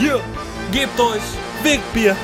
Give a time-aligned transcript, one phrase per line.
[0.00, 0.18] Hier,
[0.72, 1.20] gebt euch
[1.62, 2.16] Wegbier.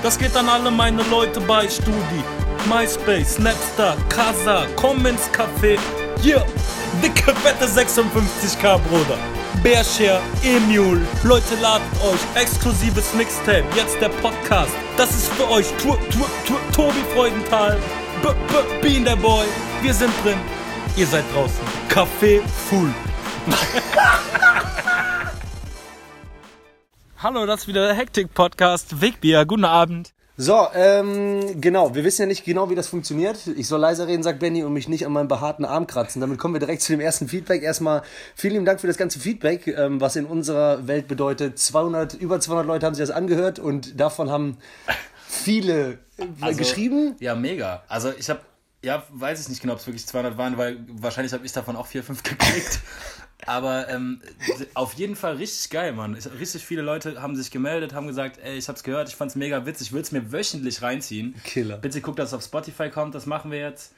[0.00, 2.22] Das geht an alle meine Leute bei Studi,
[2.68, 5.76] MySpace, Snapstar, Casa, komm ins Café.
[6.22, 6.46] Hier,
[7.02, 9.18] dicke fette 56k, Bruder.
[9.60, 14.70] Bearshare, Emule, Leute ladet euch, exklusives Mixtape, jetzt der Podcast.
[14.96, 17.76] Das ist für euch, tu, tu, tu, Tobi Freudenthal,
[18.22, 19.46] B, B, Bean der Boy,
[19.82, 20.38] wir sind drin,
[20.94, 21.58] ihr seid draußen.
[21.88, 22.94] Café full.
[27.18, 29.00] Hallo, das ist wieder der Hektik-Podcast.
[29.00, 30.12] Wegbier, guten Abend.
[30.36, 31.94] So, ähm, genau.
[31.94, 33.46] Wir wissen ja nicht genau, wie das funktioniert.
[33.46, 36.22] Ich soll leiser reden, sagt Benny, und mich nicht an meinem behaarten Arm kratzen.
[36.22, 37.62] Damit kommen wir direkt zu dem ersten Feedback.
[37.62, 38.02] Erstmal
[38.34, 41.58] vielen lieben Dank für das ganze Feedback, ähm, was in unserer Welt bedeutet.
[41.58, 44.56] 200, über 200 Leute haben sich das angehört und davon haben
[45.28, 47.16] viele äh, Also, geschrieben.
[47.20, 47.82] Ja, mega.
[47.88, 48.40] Also ich habe,
[48.82, 51.76] ja, weiß ich nicht genau, ob es wirklich 200 waren, weil wahrscheinlich habe ich davon
[51.76, 52.80] auch 4, 5 geklickt.
[53.46, 54.20] Aber ähm,
[54.74, 56.16] auf jeden Fall richtig geil, Mann.
[56.16, 59.36] Ich, richtig viele Leute haben sich gemeldet, haben gesagt, ey, ich hab's gehört, ich fand's
[59.36, 61.34] mega witzig, ich würde es mir wöchentlich reinziehen.
[61.44, 61.78] Killer.
[61.78, 63.92] Bitte guckt, dass es auf Spotify kommt, das machen wir jetzt.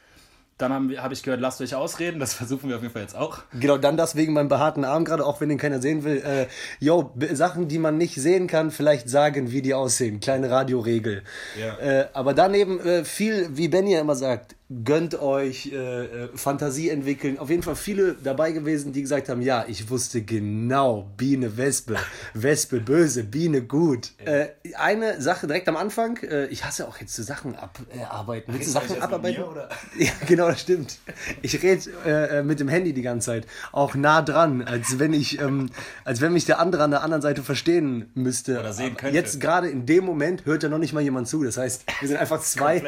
[0.58, 3.16] Dann habe hab ich gehört, lasst euch ausreden, das versuchen wir auf jeden Fall jetzt
[3.16, 3.38] auch.
[3.58, 6.18] Genau, dann das wegen meinem behaarten Arm gerade, auch wenn den keiner sehen will.
[6.18, 6.46] Äh,
[6.78, 10.20] yo, Sachen, die man nicht sehen kann, vielleicht sagen, wie die aussehen.
[10.20, 11.22] Kleine Radioregel.
[11.58, 11.78] Ja.
[11.78, 16.88] Äh, aber daneben äh, viel, wie Benny ja immer sagt, gönnt euch, äh, äh, Fantasie
[16.88, 17.38] entwickeln.
[17.38, 21.96] Auf jeden Fall viele dabei gewesen, die gesagt haben, ja, ich wusste genau, Biene, Wespe,
[22.34, 24.12] Wespe böse, Biene gut.
[24.24, 28.52] Äh, eine Sache direkt am Anfang, äh, ich hasse auch jetzt so Sachen abarbeiten.
[28.54, 29.42] Willst du Sachen abarbeiten?
[29.98, 30.98] Ja, genau, das stimmt.
[31.42, 33.46] Ich rede äh, äh, mit dem Handy die ganze Zeit.
[33.72, 35.70] Auch nah dran, als wenn ich, ähm,
[36.04, 38.58] als wenn mich der andere an der anderen Seite verstehen müsste.
[38.58, 39.14] Oder sehen könnte.
[39.14, 41.44] Jetzt gerade in dem Moment hört ja noch nicht mal jemand zu.
[41.44, 42.82] Das heißt, wir sind einfach zwei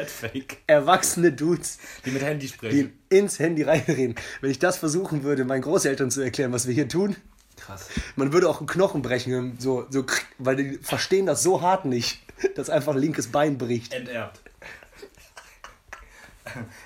[0.67, 1.74] erwachsene Dudes,
[2.05, 2.93] Die mit Handy sprechen.
[3.09, 4.15] die ins Handy reinreden.
[4.41, 7.15] Wenn ich das versuchen würde, meinen Großeltern zu erklären, was wir hier tun,
[7.57, 7.87] Krass.
[8.15, 10.05] man würde auch einen Knochen brechen, so, so,
[10.37, 12.21] weil die verstehen das so hart nicht,
[12.55, 13.93] dass einfach linkes Bein bricht.
[13.93, 14.41] Enterbt.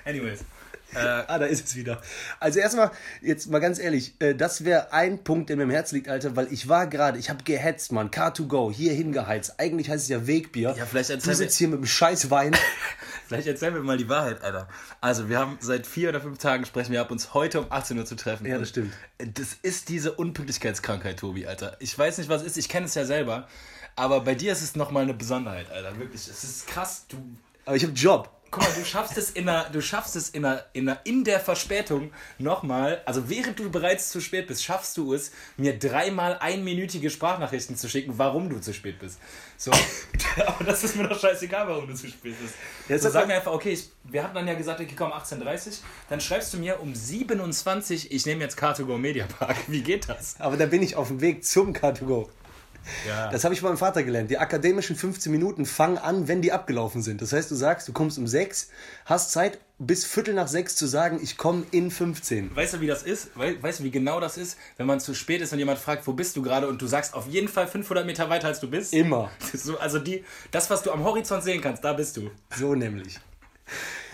[0.04, 0.40] Anyways.
[0.94, 2.00] Ah, da ist es wieder.
[2.40, 2.90] Also erstmal,
[3.22, 6.34] jetzt mal ganz ehrlich, äh, das wäre ein Punkt, der mir im Herzen liegt, Alter,
[6.36, 9.54] weil ich war gerade, ich habe gehetzt, Mann, Car2Go, hier hingeheizt.
[9.58, 10.74] Eigentlich heißt es ja Wegbier.
[10.76, 12.56] Ja, vielleicht Du erzähl sitzt mir- hier mit dem scheiß Wein.
[13.28, 14.66] Vielleicht erzählen wir mal die Wahrheit, Alter.
[15.00, 17.96] Also, wir haben seit vier oder fünf Tagen sprechen wir ab, uns heute um 18
[17.96, 18.44] Uhr zu treffen.
[18.44, 18.92] Ja, das stimmt.
[19.18, 21.76] Das ist diese Unpünktlichkeitskrankheit, Tobi, Alter.
[21.78, 23.46] Ich weiß nicht, was es ist, ich kenne es ja selber.
[23.94, 25.96] Aber bei dir ist es nochmal eine Besonderheit, Alter.
[26.00, 26.22] Wirklich.
[26.26, 27.04] Es ist krass.
[27.08, 27.18] Du,
[27.66, 28.30] Aber ich habe Job.
[28.50, 31.24] Guck mal, du schaffst es in der, du schaffst es in der, in der, in
[31.24, 36.38] der Verspätung nochmal, also während du bereits zu spät bist, schaffst du es, mir dreimal
[36.38, 39.20] einminütige Sprachnachrichten zu schicken, warum du zu spät bist.
[39.56, 39.70] So.
[40.46, 42.54] Aber das ist mir doch scheißegal, warum du zu spät bist.
[42.88, 45.66] Jetzt so, sag mir einfach, okay, ich, wir hatten dann ja gesagt, okay, komm, 18.30
[45.68, 45.72] Uhr,
[46.08, 49.56] dann schreibst du mir um 27, ich nehme jetzt Car2Go Media Park.
[49.68, 50.40] Wie geht das?
[50.40, 52.28] Aber da bin ich auf dem Weg zum Car2Go.
[53.06, 53.30] Ja.
[53.30, 54.30] Das habe ich bei meinem Vater gelernt.
[54.30, 57.22] Die akademischen 15 Minuten fangen an, wenn die abgelaufen sind.
[57.22, 58.68] Das heißt, du sagst, du kommst um 6,
[59.04, 62.54] hast Zeit, bis Viertel nach 6 zu sagen, ich komme in 15.
[62.54, 63.28] Weißt du, wie das ist?
[63.34, 66.06] Wei- Weißt du, wie genau das ist, wenn man zu spät ist und jemand fragt,
[66.06, 68.68] wo bist du gerade und du sagst auf jeden Fall 500 Meter weiter als du
[68.70, 68.92] bist?
[68.92, 69.30] Immer.
[69.54, 72.30] So, also die, das, was du am Horizont sehen kannst, da bist du.
[72.56, 73.18] So nämlich.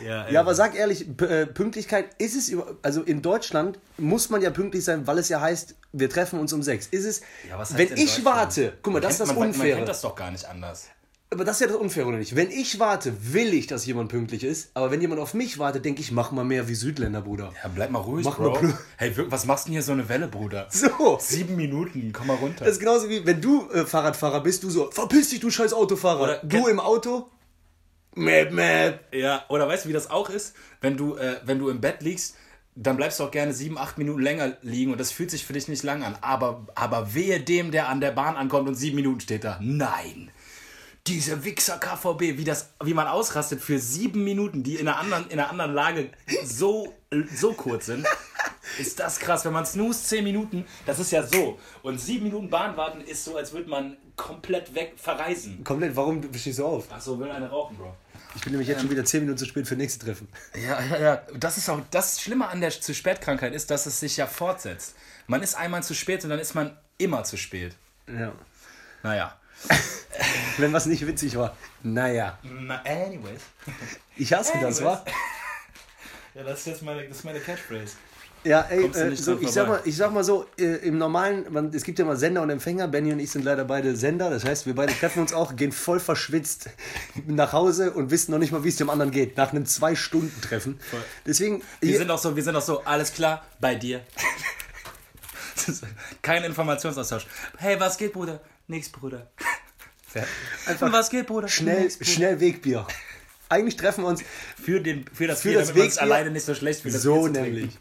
[0.04, 4.42] Ja, Ja, aber sag ehrlich, äh, Pünktlichkeit ist es über, also in Deutschland muss man
[4.42, 6.86] ja pünktlich sein, weil es ja heißt, wir treffen uns um sechs.
[6.88, 9.76] Ist es, Ja, was wenn ich warte, guck mal, das ist das man, Man Unfaire.
[9.76, 10.88] kennt das doch gar nicht anders.
[11.30, 12.36] aber das ist ja das Unfaire, oder nicht?
[12.36, 15.84] Wenn ich warte, will ich, dass jemand pünktlich ist, aber wenn jemand auf mich wartet,
[15.86, 17.52] denke ich, mach mal mehr wie Südländer, Bruder.
[17.62, 18.58] Ja, bleib mal ruhig, Mach mal Bro.
[18.60, 18.74] Blut.
[18.98, 20.68] hey, was machst du denn hier so eine Welle, Bruder?
[20.70, 21.16] So.
[21.20, 22.64] Sieben Minuten, komm mal runter.
[22.66, 25.72] Das ist genauso wie, wenn du äh, Fahrradfahrer bist, du so, verpiss dich, du scheiß
[25.72, 26.20] Autofahrer.
[26.22, 27.28] Oder- du im Auto,
[28.16, 29.14] Map, map.
[29.14, 30.56] Ja, oder weißt du, wie das auch ist?
[30.80, 32.34] Wenn du, äh, wenn du im Bett liegst,
[32.74, 35.52] dann bleibst du auch gerne sieben, acht Minuten länger liegen und das fühlt sich für
[35.52, 36.16] dich nicht lang an.
[36.22, 39.58] Aber, aber wehe dem, der an der Bahn ankommt und sieben Minuten steht da.
[39.60, 40.30] Nein!
[41.06, 45.28] Diese Wichser KVB, wie, das, wie man ausrastet für sieben Minuten, die in einer anderen,
[45.28, 46.10] in einer anderen Lage
[46.44, 46.94] so,
[47.34, 48.06] so kurz sind.
[48.78, 51.58] Ist das krass, wenn man snoost zehn Minuten, das ist ja so.
[51.82, 55.62] Und sieben Minuten Bahn warten ist so, als würde man komplett weg verreisen.
[55.64, 56.92] Komplett, warum stehst du auf?
[56.92, 57.94] Achso, will eine rauchen, Bro.
[58.36, 60.28] Ich bin nämlich jetzt schon wieder 10 Minuten zu spät für nächste Treffen.
[60.54, 61.22] Ja, ja, ja.
[61.34, 64.26] Das ist auch das Schlimme an der zu spät Krankheit ist, dass es sich ja
[64.26, 64.94] fortsetzt.
[65.26, 67.74] Man ist einmal zu spät und dann ist man immer zu spät.
[68.06, 68.32] Ja.
[69.02, 69.36] Naja.
[70.58, 71.56] Wenn was nicht witzig war.
[71.82, 72.38] Naja.
[72.42, 73.40] Na, anyways.
[74.16, 74.84] Ich hasse das, Anyways.
[74.84, 75.04] wa?
[76.34, 77.96] Ja, das ist jetzt meine, das ist meine Catchphrase.
[78.46, 81.74] Ja, ey, äh, so, ich, sag mal, ich sag mal so, äh, im normalen, man,
[81.74, 84.44] es gibt ja mal Sender und Empfänger, Benny und ich sind leider beide Sender, das
[84.44, 86.70] heißt, wir beide treffen uns auch, gehen voll verschwitzt
[87.26, 90.78] nach Hause und wissen noch nicht mal, wie es dem anderen geht, nach einem Zwei-Stunden-Treffen.
[91.26, 94.02] Deswegen, Wir hier, sind auch so, wir sind auch so, alles klar, bei dir.
[96.22, 97.26] Kein Informationsaustausch.
[97.58, 98.40] Hey, was geht, Bruder?
[98.68, 99.26] Nix, Bruder.
[100.66, 101.48] Einfach was geht, Bruder?
[101.48, 102.10] Schnell, Nix, Bruder.
[102.10, 102.86] schnell Wegbier.
[103.48, 104.22] Eigentlich treffen wir uns
[104.60, 106.02] Für, den, für das Für Bier, das Wegbier.
[106.02, 106.94] alleine nicht so schlecht fühlt.
[106.94, 107.78] das so nämlich.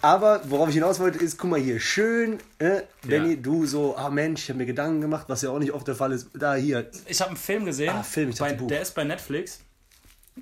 [0.00, 3.40] Aber worauf ich hinaus wollte, ist, guck mal hier, schön, äh, Benny, Ja.
[3.40, 5.96] du so, ah Mensch, ich habe mir Gedanken gemacht, was ja auch nicht oft der
[5.96, 6.28] Fall ist.
[6.34, 7.90] Da hier, Ich habe einen Film gesehen.
[7.94, 8.68] Ah, Film, ich bei, Buch.
[8.68, 9.60] Der ist bei Netflix.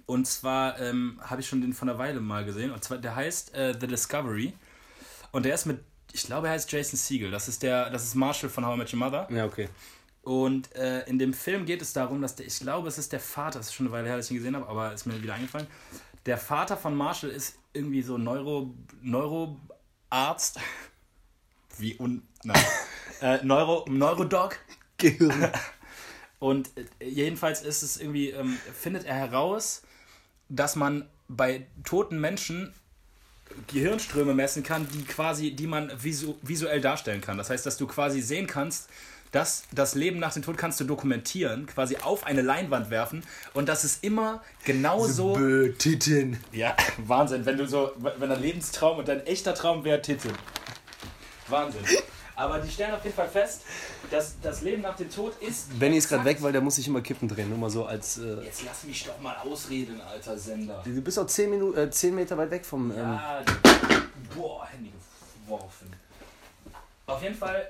[0.07, 2.71] Und zwar ähm, habe ich schon den von einer Weile mal gesehen.
[2.71, 4.53] Und zwar, der heißt äh, The Discovery.
[5.33, 5.81] Und der ist mit,
[6.13, 7.31] ich glaube, er heißt Jason Siegel.
[7.31, 9.29] Das ist der, das ist Marshall von How I Met Your Mother.
[9.31, 9.69] ja okay.
[10.25, 13.21] Und äh, in dem Film geht es darum, dass der, ich glaube, es ist der
[13.21, 15.23] Vater, das ist schon eine Weile her, dass ich ihn gesehen habe, aber ist mir
[15.23, 15.67] wieder eingefallen.
[16.25, 20.59] Der Vater von Marshall ist irgendwie so Neuro, Neuroarzt.
[21.79, 22.23] Wie un.
[22.43, 22.65] Nein.
[23.21, 24.57] äh, Neuro, Neurodog.
[24.97, 25.51] Gehirn.
[26.39, 29.83] Und äh, jedenfalls ist es irgendwie, ähm, findet er heraus,
[30.49, 32.73] dass man bei toten Menschen
[33.67, 37.37] Gehirnströme messen kann, die quasi, die man visu visuell darstellen kann.
[37.37, 38.89] Das heißt, dass du quasi sehen kannst,
[39.35, 43.69] dass das Leben nach dem Tod kannst du dokumentieren, quasi auf eine Leinwand werfen und
[43.69, 45.33] das ist immer genau so.
[45.33, 46.39] Bö, Titten.
[46.53, 50.31] Ja, Wahnsinn, wenn du so, wenn dein Lebenstraum und dein echter Traum wäre Titel.
[51.49, 51.83] Wahnsinn.
[52.37, 53.63] Aber die stellen auf jeden Fall fest,
[54.11, 55.79] dass das Leben nach dem Tod ist.
[55.79, 57.49] Benny ist gerade weg, weil der muss sich immer Kippen drehen.
[57.49, 58.19] Nur mal so als.
[58.19, 60.83] Äh, Jetzt lass mich doch mal ausreden, alter Sender.
[60.85, 62.91] du bist auch 10, Minuten, äh, 10 Meter weit weg vom.
[62.91, 63.43] Ähm, Ja,
[64.35, 64.93] boah, Handy
[65.45, 65.93] geworfen.
[67.07, 67.69] Auf jeden Fall,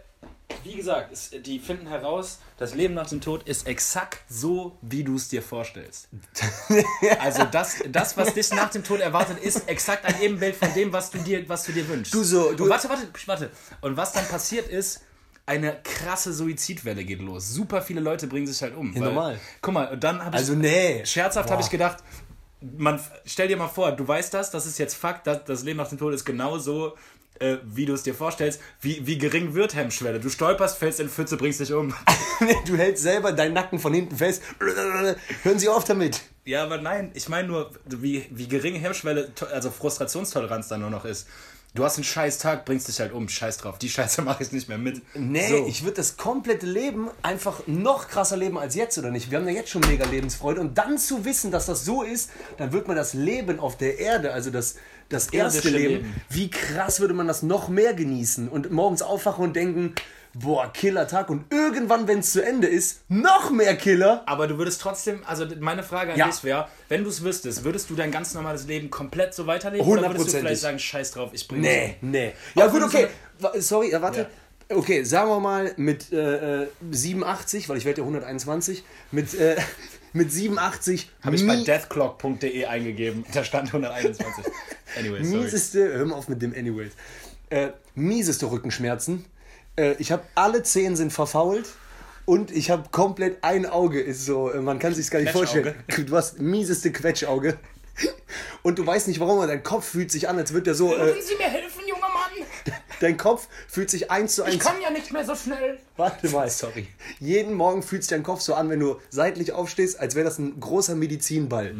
[0.63, 5.03] wie gesagt, es, die finden heraus, das Leben nach dem Tod ist exakt so, wie
[5.05, 6.09] du es dir vorstellst.
[7.21, 10.93] Also das, das, was dich nach dem Tod erwartet, ist exakt ein Ebenbild von dem,
[10.93, 12.13] was du dir, was du dir wünschst.
[12.15, 13.51] Du so- du- Und warte, warte, warte.
[13.81, 15.03] Und was dann passiert ist,
[15.47, 17.49] eine krasse Suizidwelle geht los.
[17.51, 18.95] Super viele Leute bringen sich halt um.
[18.95, 19.39] Ja, normal.
[19.61, 21.05] Guck mal, dann habe ich also, nee.
[21.05, 21.99] Scherzhaft habe ich gedacht,
[22.79, 25.77] man, stell dir mal vor, du weißt das, das ist jetzt Fakt, das, das Leben
[25.77, 26.95] nach dem Tod ist genau so,
[27.41, 28.61] äh, wie du es dir vorstellst.
[28.81, 30.21] Wie, wie gering wird Hemmschwelle?
[30.21, 31.95] Du stolperst, fällst in Pfütze, bringst dich um.
[32.67, 34.43] du hältst selber deinen Nacken von hinten fest.
[35.43, 36.21] Hören Sie auf damit.
[36.45, 41.05] ja, aber nein, ich meine nur, wie, wie gering Hemmschwelle, also Frustrationstoleranz dann nur noch
[41.05, 41.27] ist.
[41.77, 43.79] Du hast einen scheiß Tag, bringst dich halt um, scheiß drauf.
[43.79, 45.03] Die Scheiße mache ich nicht mehr mit.
[45.17, 45.67] Nee, So.
[45.67, 49.33] ich würde das komplette Leben einfach noch krasser leben als jetzt, oder nicht?
[49.33, 50.61] Wir haben ja jetzt schon mega Lebensfreude.
[50.61, 53.99] Und dann zu wissen, dass das so ist, dann wird man das Leben auf der
[53.99, 54.77] Erde, also das,
[55.09, 56.15] das erste Leben, Leben.
[56.31, 59.95] wie krass würde man das noch mehr genießen und morgens aufwachen und denken,
[60.35, 61.31] boah, Killer-Tag.
[61.31, 64.23] Und irgendwann, wenn es zu Ende ist, noch mehr Killer.
[64.27, 66.27] Aber du würdest trotzdem, also meine Frage an Ja.
[66.27, 69.87] dich wäre, wenn du es wüsstest, würdest du dein ganz normales Leben komplett so weiterleben?
[69.87, 72.33] Oder würdest du vielleicht sagen, scheiß drauf, ich bringe Nee, nee.
[72.57, 73.07] Ja, Auch gut, okay.
[73.39, 74.27] so Sorry, ja, warte.
[74.71, 79.57] Okay, sagen wir mal mit äh, äh, 87, weil ich werde ja 121, mit, äh,
[80.15, 83.27] mit 87 Habe ich bei deathclock.de eingegeben.
[83.35, 84.45] Da stand 121.
[84.97, 85.43] Anyway, sorry.
[85.43, 86.93] mieseste, hör mal auf mit dem Anyways,
[87.51, 89.25] äh, mieseste Rückenschmerzen.
[89.77, 91.67] Äh, ich habe alle Zehen sind verfault
[92.27, 95.75] und ich habe komplett ein Auge ist so, äh, man kann sich gar nicht vorstellen.
[96.07, 97.59] Du hast mieseste Quetschauge.
[98.63, 100.95] Und du weißt nicht warum, aber dein Kopf fühlt sich an, als würde der so.
[100.95, 102.75] Äh, Können Sie mir helfen, junger Mann?
[103.05, 104.55] Dein Kopf fühlt sich eins zu eins.
[104.55, 105.79] Ich kann ja nicht mehr so schnell.
[105.97, 106.49] Warte mal.
[106.51, 106.89] Sorry.
[107.21, 110.39] Jeden Morgen fühlt sich dein Kopf so an, wenn du seitlich aufstehst, als wäre das
[110.39, 111.75] ein großer Medizinball.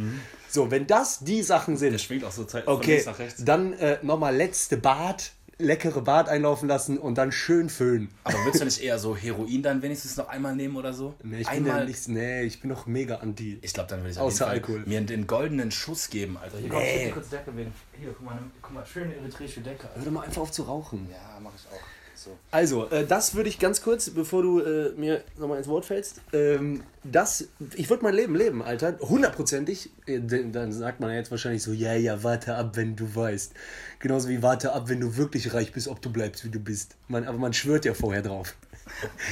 [0.49, 3.19] So, wenn das die Sachen sind, Der schwingt auch so Zeit von okay, links nach
[3.19, 3.45] rechts.
[3.45, 8.09] dann äh, nochmal letzte Bad, leckere Bad einlaufen lassen und dann schön föhnen.
[8.25, 11.15] Aber willst du nicht eher so Heroin dann wenigstens noch einmal nehmen oder so?
[11.23, 11.87] Nee, ich bin ja einmal.
[11.87, 13.59] nicht, nee, ich bin noch mega anti.
[13.63, 14.83] ich glaube, dann würde ich auf Außer jeden Fall Alkohol.
[14.87, 16.59] mir den goldenen Schuss geben, Alter.
[16.59, 17.05] Hier, Nee.
[17.07, 17.73] komm, kurz Decke wegen.
[17.99, 19.85] Hier, guck mal, guck mal, schöne eritreische Decke.
[19.85, 19.97] Alter.
[19.97, 21.09] Hör doch mal einfach auf zu rauchen.
[21.11, 21.81] Ja, mach ich auch.
[22.25, 22.39] So.
[22.51, 26.23] Also, äh, das würde ich ganz kurz, bevor du äh, mir nochmal ins Wort fällst,
[26.33, 29.91] ähm, das, ich würde mein Leben leben, Alter, hundertprozentig.
[30.07, 33.53] Äh, Dann sagt man ja jetzt wahrscheinlich so, ja, ja, warte ab, wenn du weißt.
[33.99, 36.97] Genauso wie warte ab, wenn du wirklich reich bist, ob du bleibst, wie du bist.
[37.09, 38.55] Man, aber man schwört ja vorher drauf.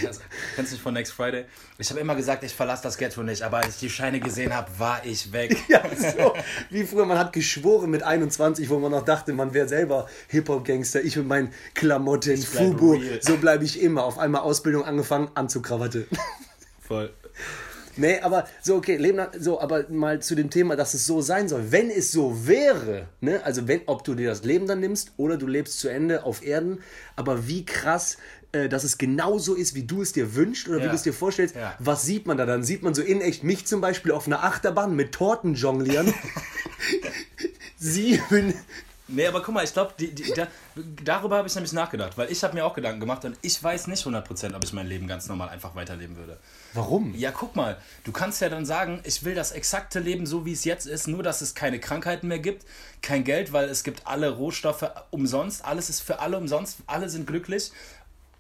[0.01, 0.21] Kennst
[0.57, 1.45] du nicht von Next Friday?
[1.79, 4.55] Ich habe immer gesagt, ich verlasse das Ghetto nicht, aber als ich die Scheine gesehen
[4.55, 5.57] habe, war ich weg.
[5.69, 6.35] Ja, so.
[6.71, 11.03] Wie früher, man hat geschworen mit 21, wo man noch dachte, man wäre selber Hip-Hop-Gangster.
[11.03, 13.21] Ich mit meinen Klamotten, bleib Fubu, real.
[13.23, 14.05] so bleibe ich immer.
[14.05, 16.07] Auf einmal Ausbildung angefangen, Anzukrawatte.
[16.81, 17.11] Voll.
[17.97, 21.49] Nee, aber so, okay, Leben so, aber mal zu dem Thema, dass es so sein
[21.49, 21.73] soll.
[21.73, 25.37] Wenn es so wäre, ne, also wenn, ob du dir das Leben dann nimmst oder
[25.37, 26.81] du lebst zu Ende auf Erden,
[27.17, 28.17] aber wie krass,
[28.53, 30.89] äh, dass es genauso ist, wie du es dir wünschst oder wie Ja.
[30.91, 31.75] du es dir vorstellst, Ja.
[31.79, 32.47] was sieht man da?
[32.47, 36.13] Dann sieht man so in echt mich zum Beispiel auf einer Achterbahn mit Torten jonglieren.
[37.79, 38.55] Sieben,
[39.09, 39.93] Nee, aber guck mal, ich glaube,
[40.37, 40.47] da,
[41.05, 43.89] darüber habe ich nämlich nachgedacht, weil ich habe mir auch Gedanken gemacht und ich weiß
[43.89, 46.39] nicht 100%, ob ich mein Leben ganz normal einfach weiterleben würde.
[46.73, 47.13] Warum?
[47.15, 50.53] Ja, guck mal, du kannst ja dann sagen, ich will das exakte Leben so, wie
[50.53, 52.65] es jetzt ist, nur dass es keine Krankheiten mehr gibt,
[53.03, 57.27] kein Geld, weil es gibt alle Rohstoffe umsonst, alles ist für alle umsonst, alle sind
[57.27, 57.71] glücklich,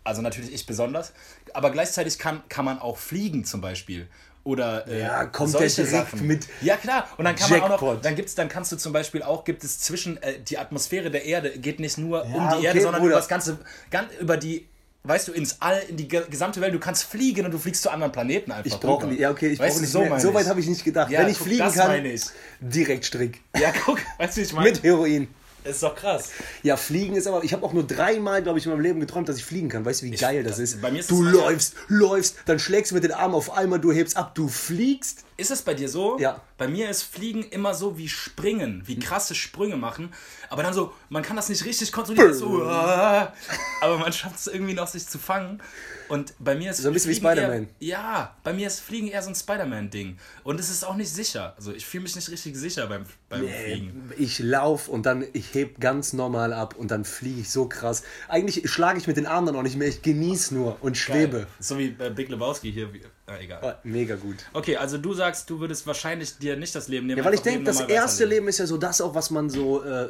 [0.04, 1.12] also natürlich ich besonders,
[1.54, 4.09] aber gleichzeitig kann, kann man auch fliegen zum Beispiel.
[4.44, 6.26] Oder äh, ja, kommt der direkt Sachen.
[6.26, 6.49] mit.
[6.62, 7.71] Ja klar, und dann kann Jackpot.
[7.71, 10.40] man auch noch, dann gibt's, dann kannst du zum Beispiel auch, gibt es zwischen äh,
[10.40, 13.12] die Atmosphäre der Erde geht nicht nur um die okay, Erde, sondern Bruder.
[13.12, 13.59] über das ganze,
[13.92, 14.66] ganz, über die,
[15.04, 16.75] weißt du, ins All, in die ge- gesamte Welt.
[16.75, 18.66] Du kannst fliegen und du fliegst zu anderen Planeten einfach.
[18.66, 20.18] Ich brauche nicht, ja okay, ich brauche nicht so mehr.
[20.18, 21.09] So weit habe ich nicht gedacht.
[21.12, 22.23] Ja, Wenn ich guck, fliegen kann, meine ich.
[22.59, 23.40] direkt Strick.
[23.56, 24.71] Ja, guck, weißt du, ich meine?
[24.71, 25.28] Mit Heroin.
[25.64, 26.31] Ist doch krass.
[26.62, 29.28] Ja, fliegen ist aber, ich habe auch nur dreimal, glaube ich, in meinem Leben geträumt,
[29.28, 29.85] dass ich fliegen kann.
[29.85, 30.81] Weißt du, wie geil das ist?
[30.81, 33.78] bei mir ist du mal- läufst, läufst, dann schlägst du mit den Armen auf einmal,
[33.81, 35.25] du hebst ab, du fliegst.
[35.42, 36.20] Ist es bei dir so?
[36.20, 36.40] Ja.
[36.56, 40.12] Bei mir ist Fliegen immer so wie Springen, wie krasse Sprünge machen.
[40.50, 42.32] Aber dann so, man kann das nicht richtig kontrollieren.
[42.32, 45.61] So, aber man schafft es irgendwie noch, sich zu fangen.
[46.08, 47.68] Und bei mir ist So ein bisschen wie Fliegen Spider-Man.
[47.80, 50.16] Eher, ja, bei mir ist Fliegen eher so ein Spider-Man-Ding.
[50.44, 51.54] Und es ist auch nicht sicher.
[51.56, 54.12] Also ich fühle mich nicht richtig sicher beim, beim Fliegen.
[54.16, 58.04] Ich lauf und dann, ich heb ganz normal ab und dann fliege ich so krass.
[58.28, 61.49] Eigentlich schlage ich mit den Armen dann auch nicht mehr, ich genieße nur und schwebe.
[61.58, 62.92] So wie äh, Big Lebowski hier.
[62.92, 63.00] Wie,
[63.32, 63.60] ah, egal.
[63.62, 64.36] Oh, mega gut.
[64.52, 67.18] Okay, also du sagst, du würdest wahrscheinlich dir nicht das Leben nehmen.
[67.18, 68.30] Ja, weil ich denke, Leben das erste weiterleben.
[68.30, 70.08] Leben ist ja so das auch, was man so, äh,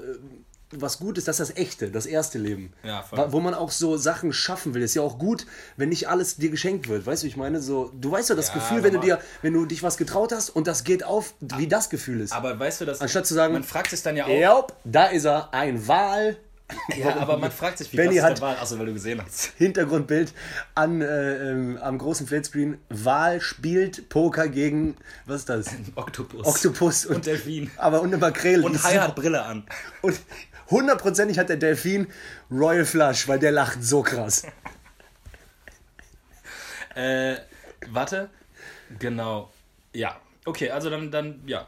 [0.74, 2.72] was gut ist, das ist das echte, das erste Leben.
[2.82, 3.26] Ja, voll.
[3.30, 4.82] Wo man auch so Sachen schaffen will.
[4.82, 7.04] Ist ja auch gut, wenn nicht alles dir geschenkt wird.
[7.04, 9.52] Weißt du, ich meine, so, du weißt ja das Ja, Gefühl, wenn du dir, wenn
[9.52, 12.32] du dich was getraut hast und das geht auf, wie das Gefühl ist.
[12.32, 13.00] Aber weißt du, dass.
[13.00, 14.30] Anstatt zu sagen, Man fragt sich dann ja auch.
[14.30, 16.36] Ja, da ist er, ein Wal.
[16.96, 18.56] Ja, aber man fragt sich, wie Benny hat- der Wahl?
[18.56, 19.52] Achso, weil du gesehen hast.
[19.58, 20.32] Hintergrundbild
[20.74, 22.78] an, äh, ähm, am großen Flatscreen.
[22.88, 25.66] Wal spielt Poker gegen, was ist das?
[25.94, 26.46] Oktopus.
[26.46, 27.70] Oktopus Und Delfin.
[27.76, 28.62] Aber und eine Makrele.
[28.64, 29.64] Und Hai hat Brille an.
[30.02, 30.18] Und
[30.70, 32.06] hundertprozentig hat der Delfin
[32.50, 34.44] Royal Flush, weil der lacht so krass.
[36.94, 37.36] Äh,
[37.88, 38.30] warte.
[38.98, 39.50] Genau.
[39.94, 40.20] Ja.
[40.44, 41.66] Okay, also dann, dann ja.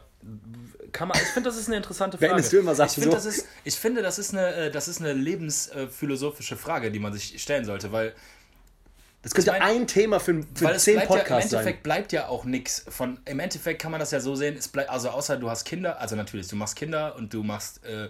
[0.95, 2.29] Kann man, ich finde, das ist eine interessante Frage.
[2.31, 3.27] Beendest du immer, sagst ich, du finde, so?
[3.29, 7.13] das ist, ich finde, das ist eine, äh, das ist eine lebensphilosophische Frage, die man
[7.13, 8.13] sich stellen sollte, weil,
[9.21, 11.77] Das könnte Ich mein- ein Thema für, für weil zehn bleibt ja, im Podcasts Endeffekt
[11.77, 11.83] sein.
[11.83, 13.19] bleibt ja auch nichts von.
[13.25, 15.99] Im Endeffekt kann man das ja so sehen, es bleibt, also außer du hast Kinder,
[15.99, 18.09] also natürlich, du machst Kinder und du machst äh,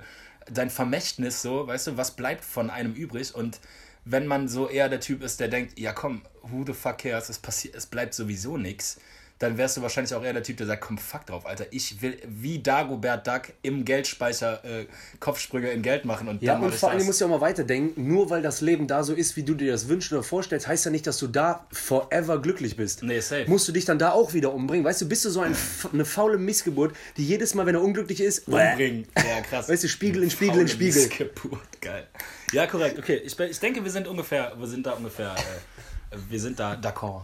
[0.51, 3.59] dein Vermächtnis so, weißt du, was bleibt von einem übrig und
[4.07, 7.29] wenn man so eher der Typ ist, der denkt, ja komm, who the fuck cares,
[7.29, 8.97] es, passiert, es bleibt sowieso nichts,
[9.39, 12.01] dann wärst du wahrscheinlich auch eher der Typ, der sagt, komm, fuck drauf, Alter, ich
[12.01, 14.85] will wie Dagobert Duck im Geldspeicher äh,
[15.19, 18.07] Kopfsprünge in Geld machen und Ja, und vor allem musst du ja auch mal weiterdenken,
[18.07, 20.85] nur weil das Leben da so ist, wie du dir das wünschst oder vorstellst, heißt
[20.85, 23.03] ja nicht, dass du da forever glücklich bist.
[23.03, 23.45] Nee, safe.
[23.47, 24.85] Musst du dich dann da auch wieder umbringen?
[24.85, 25.55] Weißt du, bist du so ein,
[25.91, 29.05] eine faule Missgeburt, die jedes Mal, wenn er unglücklich ist, umbringen.
[29.17, 29.67] Ja, krass.
[29.69, 31.03] Weißt du, Spiegel in Spiegel in Faule Spiegel.
[31.03, 32.07] Missgeburt, geil.
[32.53, 32.97] Ja, korrekt.
[32.97, 36.75] Okay, ich, ich denke, wir sind ungefähr, wir sind da ungefähr, äh, wir sind da
[36.75, 37.23] d'accord.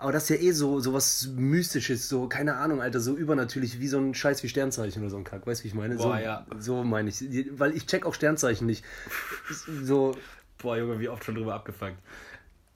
[0.00, 3.80] Aber das ist ja eh so, so was Mystisches, so, keine Ahnung, Alter, so übernatürlich,
[3.80, 5.98] wie so ein Scheiß wie Sternzeichen oder so ein Kack, weißt du, wie ich meine?
[5.98, 6.46] so, Boah, ja.
[6.58, 7.24] so meine ich.
[7.58, 8.84] Weil ich check auch Sternzeichen nicht.
[9.82, 10.16] So,
[10.58, 11.96] Boah, Junge, wie oft schon drüber abgefuckt.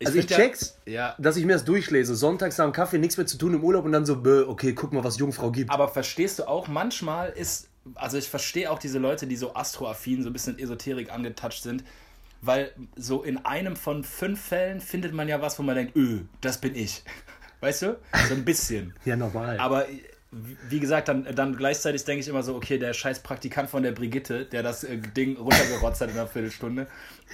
[0.04, 2.14] also ich find check's, Ja, dass ich mir das durchlese.
[2.16, 4.72] Sonntags nach dem Kaffee, nichts mehr zu tun im Urlaub und dann so, bäh, okay,
[4.72, 5.70] guck mal, was Jungfrau gibt.
[5.70, 10.22] aber verstehst du auch, manchmal ist, also ich verstehe auch diese Leute, die so astroaffin,
[10.22, 11.84] so ein bisschen Esoterik angetatscht sind,
[12.42, 16.20] weil so in einem von fünf Fällen findet man ja was, wo man denkt, öh,
[16.40, 17.02] das bin ich.
[17.60, 17.98] Weißt du?
[18.28, 18.92] So ein bisschen.
[19.04, 19.58] Ja, normal.
[19.58, 19.86] Aber
[20.68, 23.92] wie gesagt, dann, dann gleichzeitig denke ich immer so, okay, der scheiß Praktikant von der
[23.92, 26.86] Brigitte, der das äh, Ding runtergerotzt hat in einer Viertelstunde,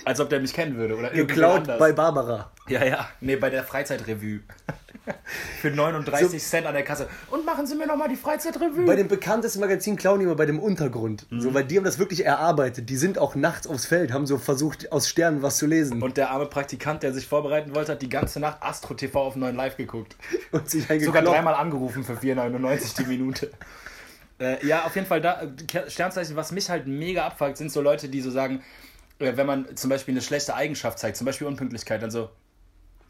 [0.05, 0.97] als ob der mich kennen würde.
[0.97, 2.51] Oder Geklaut bei Barbara.
[2.69, 3.09] Ja, ja.
[3.21, 4.41] Nee, bei der Freizeitrevue.
[5.61, 7.09] Für 39 Cent an der Kasse.
[7.31, 8.85] Und machen Sie mir nochmal die Freizeitrevue.
[8.85, 11.27] Bei dem bekanntesten Magazin klauen die immer bei dem Untergrund.
[11.31, 11.41] Mhm.
[11.41, 12.91] So, weil die haben das wirklich erarbeitet.
[12.91, 16.03] Die sind auch nachts aufs Feld, haben so versucht, aus Sternen was zu lesen.
[16.03, 19.37] und der arme Praktikant, der sich vorbereiten wollte, hat die ganze Nacht Astro TV auf
[19.37, 20.17] 9 Live geguckt.
[20.53, 23.51] Und sich Sogar dreimal angerufen für 4,99 die Minute.
[24.41, 25.43] Äh, ja, auf jeden Fall, da,
[25.89, 28.63] Sternzeichen, was mich halt mega abfuckt, sind so Leute, die so sagen,
[29.19, 32.31] äh, wenn man zum Beispiel eine schlechte Eigenschaft zeigt, zum Beispiel Unpünktlichkeit, dann so,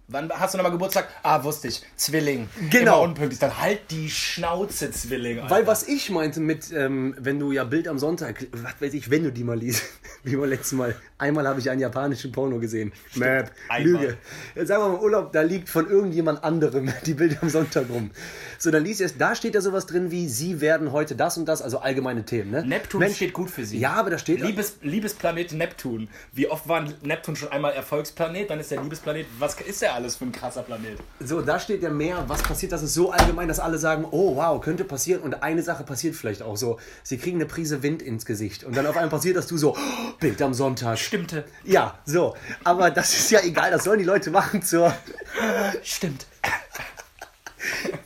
[0.08, 1.08] wann hast du nochmal Geburtstag?
[1.22, 2.48] Ah, wusste ich, Zwilling.
[2.70, 3.04] Genau.
[3.04, 3.38] Immer unpünktlich.
[3.38, 5.40] Dann halt die Schnauze, Zwilling.
[5.40, 5.54] Alter.
[5.54, 9.10] Weil was ich meinte mit, ähm, wenn du ja Bild am Sonntag, was weiß ich,
[9.10, 9.84] wenn du die mal liest,
[10.24, 10.96] wie beim letzten Mal.
[11.18, 12.92] Einmal habe ich einen japanischen Porno gesehen.
[13.14, 13.82] Map, einmal.
[13.82, 14.16] Lüge.
[14.54, 18.10] Jetzt sagen wir mal Urlaub, da liegt von irgendjemand anderem die Bilder am Sonntag rum.
[18.58, 21.36] So, dann liest du es, da steht ja sowas drin wie, sie werden heute das
[21.36, 22.64] und das, also allgemeine Themen, ne?
[22.64, 23.78] Neptun Mensch, steht gut für sie.
[23.78, 24.40] Ja, aber da steht...
[24.40, 26.08] Liebes, Liebesplanet Neptun.
[26.32, 28.50] Wie oft war Neptun schon einmal Erfolgsplanet?
[28.50, 29.26] Dann ist der Liebesplanet.
[29.38, 30.98] Was ist der alles für ein krasser Planet?
[31.18, 34.36] So, da steht ja mehr, was passiert, das ist so allgemein, dass alle sagen, oh
[34.36, 36.78] wow, könnte passieren und eine Sache passiert vielleicht auch so.
[37.02, 39.74] Sie kriegen eine Prise Wind ins Gesicht und dann auf einmal passiert, dass du so,
[39.74, 40.98] oh, Bild am Sonntag.
[40.98, 41.44] Stimmte.
[41.64, 42.36] Ja, so.
[42.62, 44.94] Aber das ist ja egal, das sollen die Leute machen zur,
[45.82, 46.26] Stimmt.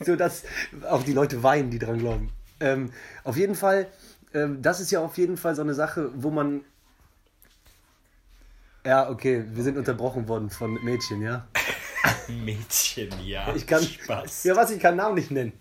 [0.03, 0.43] so dass
[0.89, 2.31] auch die Leute weinen, die dran glauben.
[2.59, 2.91] Ähm,
[3.23, 3.87] auf jeden Fall,
[4.33, 6.61] ähm, das ist ja auf jeden Fall so eine Sache, wo man.
[8.85, 11.47] Ja, okay, wir sind unterbrochen worden von Mädchen, ja.
[12.27, 13.53] Mädchen, ja.
[13.55, 13.83] Ich kann.
[13.83, 14.43] Spaß.
[14.45, 15.53] Ja, was, ich kann Namen nicht nennen.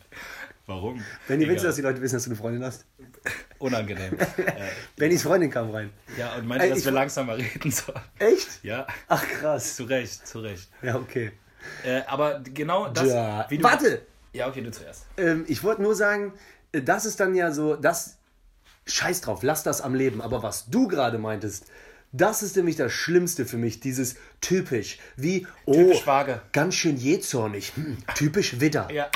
[0.66, 1.02] Warum?
[1.26, 2.86] Benny, willst du, dass die Leute wissen, dass du eine Freundin hast?
[3.58, 4.16] Unangenehm.
[4.36, 4.52] äh,
[4.96, 5.90] Bennys Freundin kam rein.
[6.16, 8.00] ja, und meinte, Ey, dass wir langsamer reden sollen.
[8.18, 8.62] Echt?
[8.62, 9.76] Ja, Ach, krass.
[9.76, 10.68] zu Recht, zu Recht.
[10.82, 11.32] Ja, okay.
[11.84, 13.08] Äh, aber genau das.
[13.08, 13.42] Ja.
[13.48, 14.06] du- Warte!
[14.32, 15.06] Ja, okay, du zuerst.
[15.16, 16.32] Ähm, ich wollte nur sagen,
[16.72, 18.18] äh, das ist dann ja so, das.
[18.86, 20.20] Scheiß drauf, lass das am Leben.
[20.20, 21.66] Aber was du gerade meintest,
[22.12, 23.80] das ist nämlich das Schlimmste für mich.
[23.80, 24.98] Dieses typisch.
[25.16, 26.42] Wie, oh, Typisch vage.
[26.52, 27.72] ganz schön jähzornig.
[27.74, 28.88] Hm, typisch Widder.
[28.92, 29.10] Ja.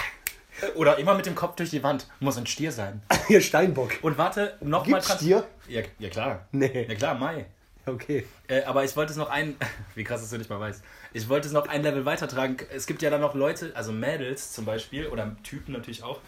[0.75, 2.07] Oder immer mit dem Kopf durch die Wand.
[2.21, 3.03] Muss ein Stier sein.
[3.29, 3.93] Hier Steinbock.
[4.03, 5.47] Und warte, nochmal Stier?
[5.69, 6.49] Ja, ja, klar.
[6.53, 6.87] Nee.
[6.89, 7.47] Ja, klar, Mai.
[7.85, 8.27] Okay.
[8.49, 9.57] Äh, aber ich wollte es noch ein.
[9.95, 10.83] Wie krass, dass du nicht mal weißt.
[11.13, 12.57] Ich wollte es noch ein Level weitertragen.
[12.75, 16.21] Es gibt ja dann noch Leute, also Mädels zum Beispiel, oder Typen natürlich auch,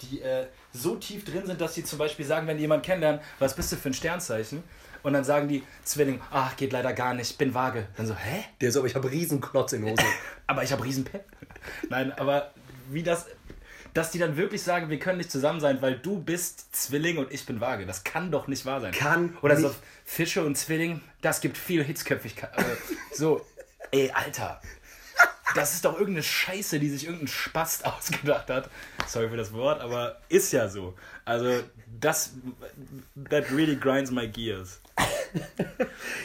[0.00, 3.20] die äh, so tief drin sind, dass sie zum Beispiel sagen, wenn die jemanden kennenlernen,
[3.38, 4.62] was bist du für ein Sternzeichen?
[5.02, 7.88] Und dann sagen die Zwilling, ach, geht leider gar nicht, bin vage.
[7.96, 8.44] Dann so, hä?
[8.60, 10.02] Der so, aber ich habe Riesenklotz in Hose.
[10.46, 11.20] Aber ich habe Riesenpe.
[11.88, 12.52] Nein, aber
[12.90, 13.26] wie das.
[13.94, 17.32] Dass die dann wirklich sagen, wir können nicht zusammen sein, weil du bist Zwilling und
[17.32, 17.86] ich bin vage.
[17.86, 18.92] Das kann doch nicht wahr sein.
[18.92, 19.74] Kann Oder so.
[20.04, 22.58] Fische und Zwilling, das gibt viel Hitzköpfigkeit.
[22.58, 22.62] Äh,
[23.14, 23.46] so,
[23.92, 24.60] ey, Alter.
[25.54, 28.70] Das ist doch irgendeine Scheiße, die sich irgendein Spast ausgedacht hat.
[29.06, 30.94] Sorry für das Wort, aber ist ja so.
[31.24, 31.62] Also,
[32.00, 32.32] das.
[33.30, 34.81] That really grinds my gears.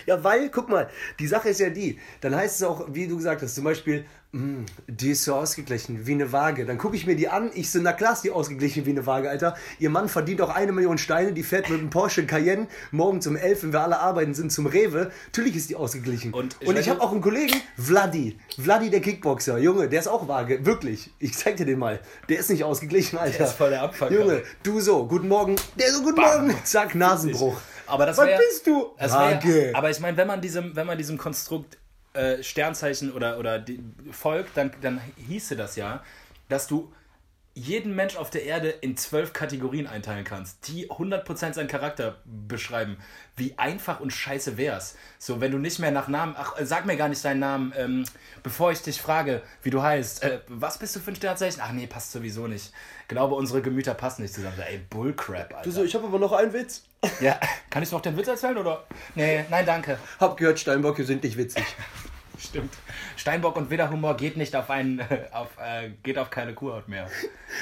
[0.05, 3.17] Ja, weil, guck mal, die Sache ist ja die, dann heißt es auch, wie du
[3.17, 6.65] gesagt hast, zum Beispiel, "Mm, die ist so ausgeglichen, wie eine Waage.
[6.65, 9.05] Dann gucke ich mir die an, ich so, na klar ist die ausgeglichen wie eine
[9.05, 9.55] Waage, Alter.
[9.79, 13.35] Ihr Mann verdient auch eine Million Steine, die fährt mit einem Porsche Cayenne morgens um
[13.37, 15.11] elf, wenn wir alle arbeiten sind, zum Rewe.
[15.27, 16.33] Natürlich ist die ausgeglichen.
[16.33, 18.37] Und ich Und ich habe auch einen Kollegen, Vladi.
[18.61, 19.57] Vladi, der Kickboxer.
[19.57, 21.11] Junge, der ist auch Waage, wirklich.
[21.19, 21.99] Ich zeig dir den mal.
[22.29, 23.45] Der ist nicht ausgeglichen, Alter.
[23.45, 24.13] ist voll der Abfucker.
[24.13, 25.55] Junge, du so, guten Morgen.
[25.79, 26.47] Der so, guten Bam.
[26.47, 26.59] Morgen.
[26.65, 27.59] Zack, Nasenbruch.
[27.87, 28.95] Aber das Was wär- bist du?
[28.97, 31.77] Das wär, aber ich meine, wenn man diesem, wenn man diesem Konstrukt
[32.13, 33.79] äh, Sternzeichen oder, oder die,
[34.11, 36.03] folgt, dann, dann hieße das ja,
[36.49, 36.91] dass du
[37.57, 42.97] jeden Mensch auf der Erde in zwölf Kategorien einteilen kannst, die 100% seinen Charakter beschreiben.
[43.35, 44.95] Wie einfach und scheiße wär's.
[45.17, 47.73] So, wenn du nicht mehr nach Namen, ach, äh, sag mir gar nicht deinen Namen,
[47.75, 48.03] ähm,
[48.43, 51.59] bevor ich dich frage, wie du heißt, äh, was bist du für ein Sternzeichen?
[51.63, 52.71] Ach nee, passt sowieso nicht.
[53.07, 54.59] Glaube, unsere Gemüter passen nicht zusammen.
[54.59, 55.63] Ey, Bullcrap, Alter.
[55.63, 56.83] Du so, ich habe aber noch einen Witz.
[57.21, 58.85] Ja, kann ich noch den Witz erzählen oder?
[59.15, 59.99] Nee, nein, danke.
[60.19, 61.63] Hab gehört, Steinböcke sind nicht witzig.
[62.39, 62.73] Stimmt.
[63.15, 67.09] Steinbock und Widderhumor geht nicht auf einen, auf, äh, geht auf keine Kuhhaut mehr.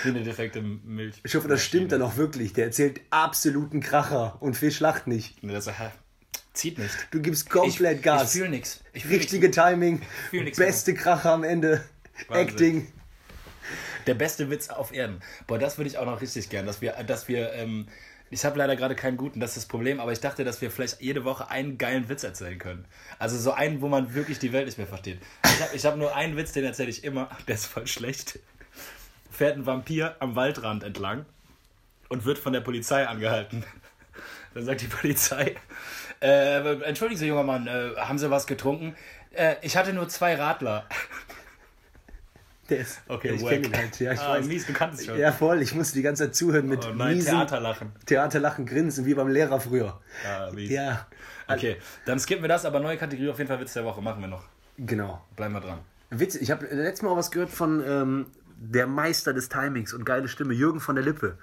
[0.03, 1.15] Wie eine defekte Milch.
[1.23, 2.51] Ich hoffe, das stimmt dann auch wirklich.
[2.53, 5.41] Der erzählt absoluten Kracher und Fisch lacht nicht.
[5.43, 5.73] Nee, Das, äh,
[6.53, 7.07] zieht nicht.
[7.11, 8.33] Du gibst komplett ich, Gas.
[8.33, 8.83] Ich fühle nichts.
[8.93, 10.01] Richtige Timing.
[10.29, 11.83] fühl nix Beste Kracher am Ende.
[12.27, 12.47] Wahnsinn.
[12.47, 12.93] Acting.
[14.07, 15.21] Der beste Witz auf Erden.
[15.47, 17.87] Boah, das würde ich auch noch richtig gern, dass wir, dass wir, ähm,
[18.31, 20.71] ich habe leider gerade keinen guten, das ist das Problem, aber ich dachte, dass wir
[20.71, 22.85] vielleicht jede Woche einen geilen Witz erzählen können.
[23.19, 25.19] Also so einen, wo man wirklich die Welt nicht mehr versteht.
[25.43, 28.39] Ich habe ich hab nur einen Witz, den erzähle ich immer, der ist voll schlecht.
[29.29, 31.25] Fährt ein Vampir am Waldrand entlang
[32.09, 33.63] und wird von der Polizei angehalten.
[34.53, 35.55] Dann sagt die Polizei,
[36.21, 38.95] äh, entschuldigen Sie, junger Mann, äh, haben Sie was getrunken?
[39.31, 40.87] Äh, ich hatte nur zwei Radler.
[42.69, 43.49] Der ist, Okay, ich wack.
[43.51, 43.99] kenne ihn halt.
[43.99, 44.45] Ja, ich ah, weiß.
[44.47, 45.19] mies, du kannst es schon.
[45.19, 45.61] Ja, voll.
[45.61, 47.91] Ich musste die ganze Zeit zuhören mit Oh nein, miesen Theaterlachen.
[48.05, 49.99] Theaterlachen, Grinsen, wie beim Lehrer früher.
[50.27, 50.69] Ah, mies.
[50.71, 51.05] Ja,
[51.47, 54.19] Okay, dann skippen wir das, aber neue Kategorie auf jeden Fall Witz der Woche machen
[54.21, 54.45] wir noch.
[54.77, 55.23] genau.
[55.35, 55.77] Bleiben wir dran.
[56.09, 58.25] Witz, ich habe letztes Mal was gehört von ähm,
[58.57, 61.37] der Meister des Timings und geile Stimme, Jürgen von der Lippe.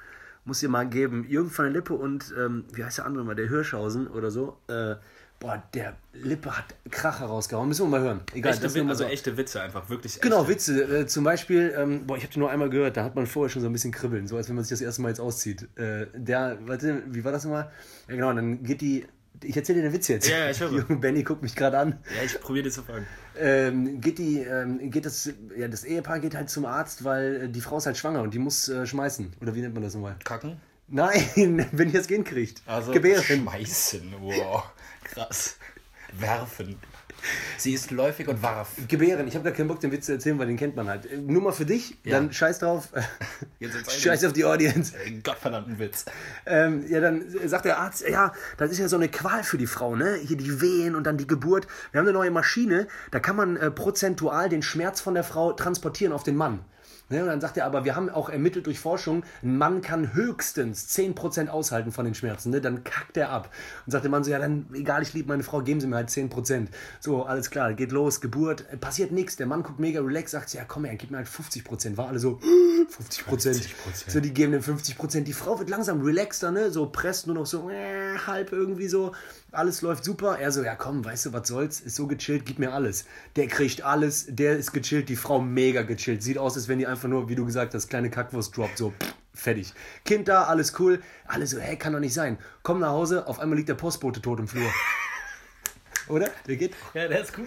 [0.44, 1.24] Muss ihr mal geben.
[1.28, 4.58] Jürgen von der Lippe und, ähm, wie heißt der andere mal, der Hirschhausen oder so.
[4.66, 4.96] Äh,
[5.42, 7.68] boah, der Lippe hat Kracher rausgehauen.
[7.68, 8.20] Müssen wir mal hören.
[8.33, 9.11] Egal, Echte, das mal also so.
[9.11, 10.48] echte Witze einfach, wirklich Genau, echte.
[10.52, 10.83] Witze.
[11.00, 13.50] Äh, zum Beispiel, ähm, boah, ich habe den nur einmal gehört, da hat man vorher
[13.50, 15.68] schon so ein bisschen kribbeln, so als wenn man sich das erste Mal jetzt auszieht.
[15.76, 17.70] Äh, der, warte, wie war das nochmal?
[18.09, 19.07] Ja, genau, dann geht die.
[19.42, 20.28] Ich erzähle dir den Witz jetzt.
[20.28, 20.70] Ja, ja, ich höre.
[20.70, 21.98] Junge Benny guckt mich gerade an.
[22.16, 23.07] Ja, ich probiere dir zu folgen.
[23.37, 27.48] Ähm, geht die, ähm, geht das, ja, das Ehepaar geht halt zum Arzt, weil äh,
[27.48, 29.33] die Frau ist halt schwanger und die muss äh, schmeißen.
[29.40, 30.14] Oder wie nennt man das nochmal?
[30.22, 30.61] Kacken?
[30.87, 31.24] Nein,
[31.72, 32.62] wenn die das Kind kriegt.
[32.66, 33.24] Also Gebären.
[33.24, 34.64] schmeißen, wow.
[35.14, 35.57] Krass.
[36.12, 36.79] Werfen.
[37.57, 38.72] Sie ist läufig und warf.
[38.88, 41.07] Gebären, ich habe gar keinen Bock, den Witz zu erzählen, weil den kennt man halt.
[41.07, 42.88] Äh, Nur mal für dich, dann scheiß drauf.
[43.88, 44.92] Scheiß auf die Audience.
[45.22, 46.05] Gottverdammten Witz.
[46.46, 49.68] Ähm, ja, dann sagt der Arzt, ja, das ist ja so eine Qual für die
[49.68, 50.16] Frau, ne?
[50.16, 51.68] Hier die Wehen und dann die Geburt.
[51.92, 55.53] Wir haben eine neue Maschine, da kann man äh, prozentual den Schmerz von der Frau
[55.53, 56.64] transportieren auf den Mann.
[57.12, 57.22] Ne?
[57.22, 60.88] Und dann sagt er, aber wir haben auch ermittelt durch Forschung, ein Mann kann höchstens
[60.96, 62.51] 10% aushalten von den Schmerzen.
[62.51, 62.61] Ne?
[62.61, 63.51] Dann kackt er ab.
[63.87, 65.96] Und sagt der Mann so, ja, dann egal, ich liebe meine Frau, geben Sie mir
[65.96, 66.68] halt 10%.
[67.01, 69.37] So, alles klar, geht los, Geburt, äh, passiert nichts.
[69.37, 71.96] Der Mann guckt mega relaxed, sagt, ja, komm her, gib mir halt 50%.
[71.96, 72.40] War alle so,
[72.98, 73.68] 50%.
[74.09, 75.20] So, die geben den 50%.
[75.22, 76.70] Die Frau wird langsam relaxter, ne?
[76.70, 79.12] so presst nur noch so äh, halb irgendwie so.
[79.51, 80.38] Alles läuft super.
[80.38, 81.81] Er so, ja komm, weißt du, was soll's?
[81.81, 83.05] Ist so gechillt, gib mir alles.
[83.37, 86.22] Der kriegt alles, der ist gechillt, die Frau mega gechillt.
[86.22, 88.91] Sieht aus, als wenn die einfach nur, wie du gesagt hast, kleine Kackwurst droppt, so
[88.91, 89.73] pff, fertig.
[90.05, 91.03] Kind da, alles cool.
[91.27, 92.38] Alle so, hey, kann doch nicht sein.
[92.62, 94.69] Komm nach Hause, auf einmal liegt der Postbote tot im Flur.
[96.09, 96.29] Oder?
[96.49, 96.75] Der geht.
[96.95, 97.47] Ja, der ist gut.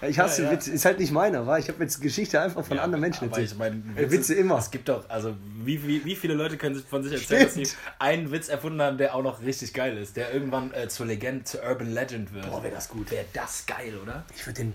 [0.00, 0.54] Ja, ich hasse Ja, ja.
[0.54, 1.58] Witze, ist halt nicht meiner, war.
[1.58, 3.50] Ich habe jetzt Geschichte einfach von anderen Menschen erzählt.
[3.50, 4.56] ich meine, Äh, Witze immer.
[4.58, 5.34] Es gibt doch, also
[5.64, 7.82] wie, wie, wie viele Leute können sich von sich erzählen, dass sie Stimmt.
[7.98, 11.42] einen Witz erfunden haben, der auch noch richtig geil ist, der irgendwann äh, zur Legende,
[11.44, 12.48] zur Urban Legend wird.
[12.48, 13.10] Boah, wäre das gut.
[13.10, 14.24] Wäre das geil, oder?
[14.36, 14.74] Ich würde den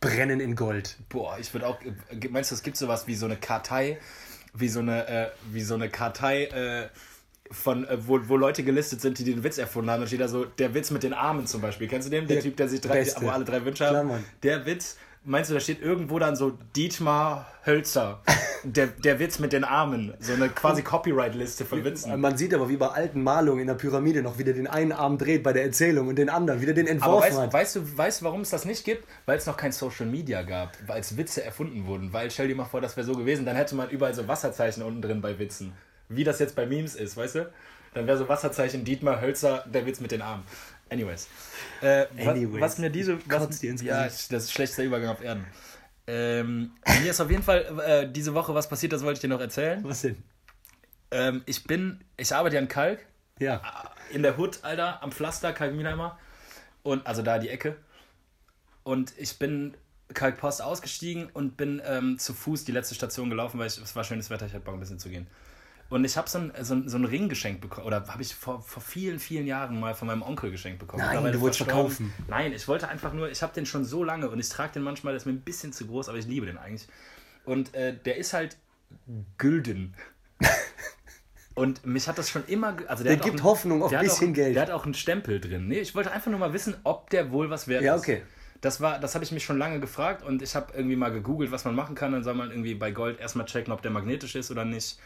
[0.00, 0.96] brennen in Gold.
[1.08, 1.78] Boah, ich würde auch.
[1.82, 3.98] äh, Meinst du, es gibt sowas wie so eine Kartei,
[4.54, 6.88] wie so eine, äh, wie so eine Kartei, äh,
[7.50, 10.00] von, äh, wo, wo Leute gelistet sind, die den Witz erfunden haben.
[10.00, 11.88] Da steht da so, der Witz mit den Armen zum Beispiel.
[11.88, 12.26] Kennst du den?
[12.26, 14.24] Der Typ, der sich drei, wo alle drei Wünsche haben.
[14.42, 18.22] Der Witz, meinst du, da steht irgendwo dann so Dietmar Hölzer.
[18.62, 20.14] der, der Witz mit den Armen.
[20.20, 22.18] So eine quasi Copyright-Liste von Witzen.
[22.20, 25.18] Man sieht aber wie bei alten Malungen in der Pyramide noch wieder den einen Arm
[25.18, 27.52] dreht bei der Erzählung und den anderen wieder den Aber entworfen weißt, hat.
[27.52, 29.06] weißt du, weißt du, warum es das nicht gibt?
[29.26, 32.12] Weil es noch kein Social Media gab, weil es Witze erfunden wurden.
[32.12, 34.82] Weil stell dir mal vor, das wäre so gewesen, dann hätte man überall so Wasserzeichen
[34.82, 35.72] unten drin bei Witzen.
[36.08, 37.50] Wie das jetzt bei Memes ist, weißt du?
[37.94, 40.44] Dann wäre so Wasserzeichen Dietmar Hölzer, der Witz mit den Armen.
[40.90, 41.28] Anyways.
[41.80, 42.60] Äh, wa- Anyways.
[42.60, 43.18] Was mir diese.
[43.28, 45.44] Was, ins ja, das ist schlechtester Übergang auf Erden.
[46.06, 46.70] Ähm,
[47.02, 49.40] mir ist auf jeden Fall äh, diese Woche was passiert, das wollte ich dir noch
[49.40, 49.82] erzählen.
[49.82, 50.22] Was denn?
[51.10, 53.04] Ähm, ich bin, ich arbeite ja in Kalk
[53.40, 53.60] Ja.
[54.12, 56.18] in der Hood, Alter, am Pflaster, Kalkmülheimer.
[56.84, 57.76] Und also da die Ecke.
[58.84, 59.74] Und ich bin
[60.14, 64.04] Kalkpost ausgestiegen und bin ähm, zu Fuß die letzte Station gelaufen, weil ich, es war
[64.04, 65.26] schönes Wetter, ich hatte Bock ein bisschen zu gehen.
[65.88, 68.34] Und ich habe so, ein, so, ein, so einen Ring geschenkt bekommen, oder habe ich
[68.34, 71.04] vor, vor vielen, vielen Jahren mal von meinem Onkel geschenkt bekommen.
[71.04, 72.12] Nein, du wolltest verkaufen.
[72.28, 74.82] Nein, ich wollte einfach nur, ich habe den schon so lange und ich trage den
[74.82, 76.88] manchmal, der ist mir ein bisschen zu groß, aber ich liebe den eigentlich.
[77.44, 78.56] Und äh, der ist halt
[79.38, 79.94] gülden.
[81.54, 82.76] Und mich hat das schon immer.
[82.86, 84.54] Also der, Der gibt ein- Hoffnung auf hat bisschen auch, Geld.
[84.56, 85.68] Der hat auch einen Stempel drin.
[85.68, 88.02] Nee, ich wollte einfach nur mal wissen, ob der wohl was wert Ja, ist.
[88.02, 88.22] okay.
[88.60, 91.50] Das, war, das habe ich mich schon lange gefragt und ich habe irgendwie mal gegoogelt,
[91.52, 92.12] was man machen kann.
[92.12, 94.98] Dann soll man irgendwie bei Gold erstmal checken, ob der magnetisch ist oder nicht.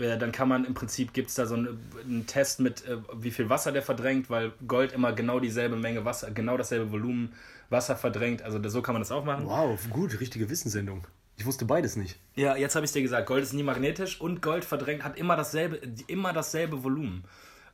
[0.00, 2.98] Äh, Dann kann man im Prinzip, gibt es da so einen, einen Test mit, äh,
[3.14, 7.32] wie viel Wasser der verdrängt, weil Gold immer genau dieselbe Menge Wasser, genau dasselbe Volumen
[7.68, 8.42] Wasser verdrängt.
[8.42, 9.46] Also so kann man das auch machen.
[9.46, 11.06] Wow, gut, richtige Wissenssendung.
[11.36, 12.18] Ich wusste beides nicht.
[12.34, 15.36] Ja, jetzt habe ich dir gesagt, Gold ist nie magnetisch und Gold verdrängt hat immer
[15.36, 17.24] dasselbe, immer dasselbe Volumen.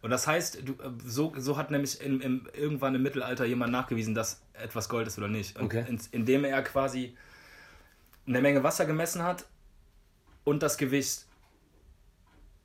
[0.03, 3.73] Und das heißt, du, äh, so, so hat nämlich in, im, irgendwann im Mittelalter jemand
[3.73, 5.59] nachgewiesen, dass etwas Gold ist oder nicht.
[5.59, 5.85] Okay.
[5.89, 7.17] in, indem er quasi
[8.27, 9.47] eine Menge Wasser gemessen hat
[10.45, 11.26] und das Gewicht.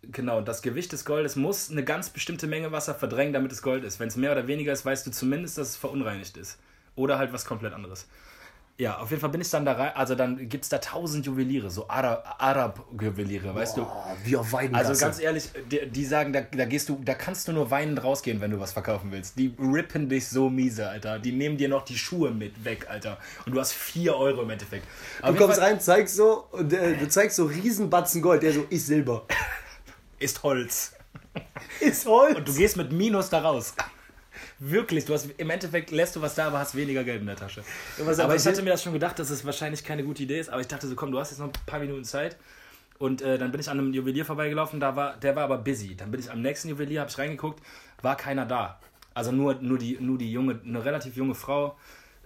[0.04, 3.84] Genau, das Gewicht des Goldes muss eine ganz bestimmte Menge Wasser verdrängen, damit es Gold
[3.84, 4.00] ist.
[4.00, 6.58] Wenn es mehr oder weniger ist, weißt du zumindest, dass es verunreinigt ist.
[6.96, 8.08] Oder halt was komplett anderes.
[8.78, 9.92] Ja, auf jeden Fall bin ich dann da rein.
[9.94, 13.84] Also dann gibt es da tausend Juweliere, so Arab- Arab-Juweliere, weißt du?
[13.84, 13.88] Oh,
[14.24, 14.88] wie auf Weidengasse.
[14.90, 18.04] Also ganz ehrlich, die, die sagen, da, da gehst du, da kannst du nur weinend
[18.04, 19.38] rausgehen, wenn du was verkaufen willst.
[19.38, 21.20] Die rippen dich so miese, Alter.
[21.20, 23.20] Die nehmen dir noch die Schuhe mit weg, Alter.
[23.46, 24.88] Und du hast 4 Euro im Endeffekt.
[25.24, 28.88] Du kommst rein, zeigst so, und äh, du zeigst so Riesenbatzen Gold, der so, ist
[28.88, 29.26] Silber.
[30.22, 30.94] Ist Holz.
[31.80, 32.38] Ist Holz.
[32.38, 33.74] Und du gehst mit Minus da raus.
[34.60, 37.36] Wirklich, du hast im Endeffekt lässt du was da, aber hast weniger Geld in der
[37.36, 37.64] Tasche.
[38.00, 40.50] Aber ich hatte mir das schon gedacht, dass es wahrscheinlich keine gute Idee ist.
[40.50, 42.38] Aber ich dachte so, komm, du hast jetzt noch ein paar Minuten Zeit.
[43.00, 45.96] Und äh, dann bin ich an einem Juwelier vorbeigelaufen, da war, der war aber busy.
[45.96, 47.60] Dann bin ich am nächsten Juwelier, habe ich reingeguckt,
[48.04, 48.80] war keiner da.
[49.16, 51.76] Also nur, nur, die, nur die junge, eine relativ junge Frau,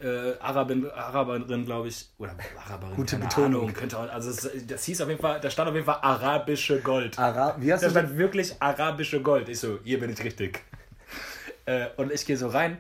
[0.02, 3.62] äh, Arabin, Araberin, glaube ich, oder Araberin, Gute Betonung.
[3.62, 6.00] Ahnung, könnte auch, also es, das hieß auf jeden Fall, da stand auf jeden Fall
[6.02, 7.18] arabische Gold.
[7.18, 9.48] Ara wie hast Da du stand wirklich arabische Gold.
[9.50, 10.64] Ich so, hier bin ich richtig.
[11.68, 12.78] Äh, und ich gehe so rein,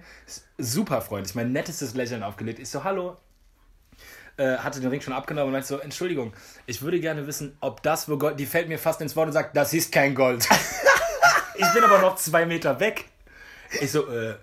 [0.60, 2.60] super freundlich, mein nettestes Lächeln aufgelegt.
[2.60, 3.17] Ich so, hallo.
[4.38, 6.34] Äh, hatte den Ring schon abgenommen und meinte so, Entschuldigung,
[6.67, 8.39] ich würde gerne wissen, ob das wo Gold.
[8.39, 10.47] Die fällt mir fast ins Wort und sagt, das ist kein Gold.
[11.56, 13.06] ich bin aber noch zwei Meter weg.
[13.82, 14.36] Ich so, äh,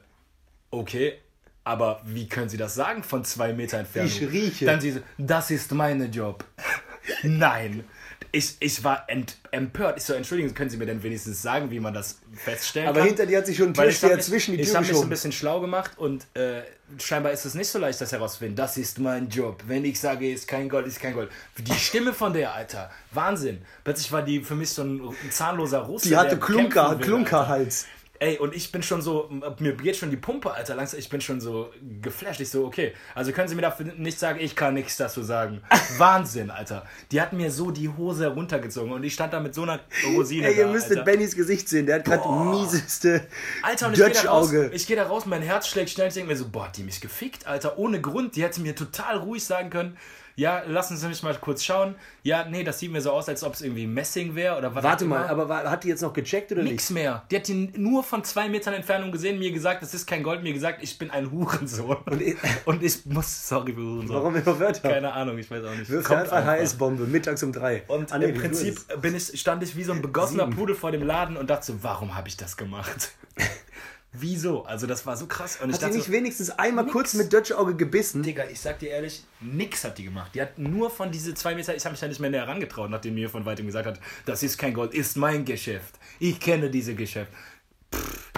[0.72, 1.20] okay,
[1.64, 4.11] aber wie können Sie das sagen von zwei Meter Entfernung?
[4.11, 4.66] Ich rieche.
[4.66, 6.44] Dann sie so, das ist mein Job.
[7.22, 7.85] Nein,
[8.31, 9.98] Ich, ich war ent, empört.
[9.98, 13.09] Ich so, entschuldigen, können Sie mir denn wenigstens sagen, wie man das feststellen Aber kann?
[13.09, 14.96] hinter dir hat sich schon ein ich hab mich, zwischen die Ich Tür habe mich
[14.96, 16.62] so ein bisschen schlau gemacht und äh,
[16.98, 18.57] scheinbar ist es nicht so leicht, das herauszufinden.
[18.57, 19.62] Das ist mein Job.
[19.66, 21.31] Wenn ich sage, ist kein Gold, ist kein Gold.
[21.59, 23.59] Die Stimme von der, Alter, Wahnsinn.
[23.85, 26.09] Plötzlich war die für mich so ein, zahnloser Russe.
[26.09, 26.98] Die hatte der Klunker.
[27.01, 27.87] Klunkerhals.
[28.22, 31.20] Ey, und ich bin schon so, mir geht schon die Pumpe, Alter, langsam, ich bin
[31.20, 32.40] schon so geflasht.
[32.40, 35.61] Ich so, okay, also können Sie mir dafür nicht sagen, ich kann nichts dazu sagen.
[35.98, 36.87] Wahnsinn, Alter.
[37.11, 39.80] Die hat mir so die Hose runtergezogen und ich stand da mit so einer
[40.14, 41.11] Rosine Ey, ihr da, müsstet Alter.
[41.11, 41.87] Bennys Gesicht sehen.
[41.87, 43.26] Der hat gerade mieseste
[43.61, 46.06] Alter, und ich gehe da, raus, ich geh da raus, mein Herz schlägt schnell.
[46.06, 48.37] Ich denke mir so, boah, hat die mich gefickt, Alter, ohne Grund.
[48.37, 49.96] Die hätte mir total ruhig sagen können,
[50.42, 51.94] ja, lassen Sie mich mal kurz schauen.
[52.24, 54.83] Ja, nee, das sieht mir so aus, als ob es irgendwie Messing wäre oder was
[54.85, 57.22] Warte mal, aber war, hat die jetzt noch gecheckt oder Nix mehr.
[57.31, 60.42] Die hat ihn nur von zwei Metern Entfernung gesehen, mir gesagt, das ist kein Gold,
[60.42, 61.96] mir gesagt, ich bin ein Hurensohn.
[62.07, 62.37] Und ich-
[62.81, 64.16] ich, muss, sorry für Hurensohn.
[64.16, 64.88] Warum immer Wörter?
[64.90, 65.88] Keine Ahnung, ich weiß auch nicht.
[65.90, 66.52] Wirf Kommt einfach einfach.
[66.59, 67.83] HS-Bombe, mittags um drei.
[67.88, 70.46] Und nee, im Prinzip bin ich, stand ich wie so ein begossener.
[70.48, 73.12] Pudel vor dem Laden und dachte so, warum habe ich das gemacht?
[74.14, 74.64] Wieso?
[74.64, 75.59] Also das war so krass.
[75.62, 76.92] Und ich Hat die dachte nicht so, wenigstens einmal nix.
[76.92, 78.22] kurz mit Dutch-Auge gebissen?
[78.22, 80.33] Digga, ich sag dir ehrlich, nix hat die gemacht.
[80.35, 82.90] Die hat nur von diese zwei Meter, ich habe mich ja nicht mehr näher herangetraut,
[82.90, 85.94] nachdem mir von weitem gesagt hat, das ist kein Gold, ist mein Geschäft.
[86.18, 87.33] Ich kenne diese Geschäft.
[87.94, 88.31] Pff,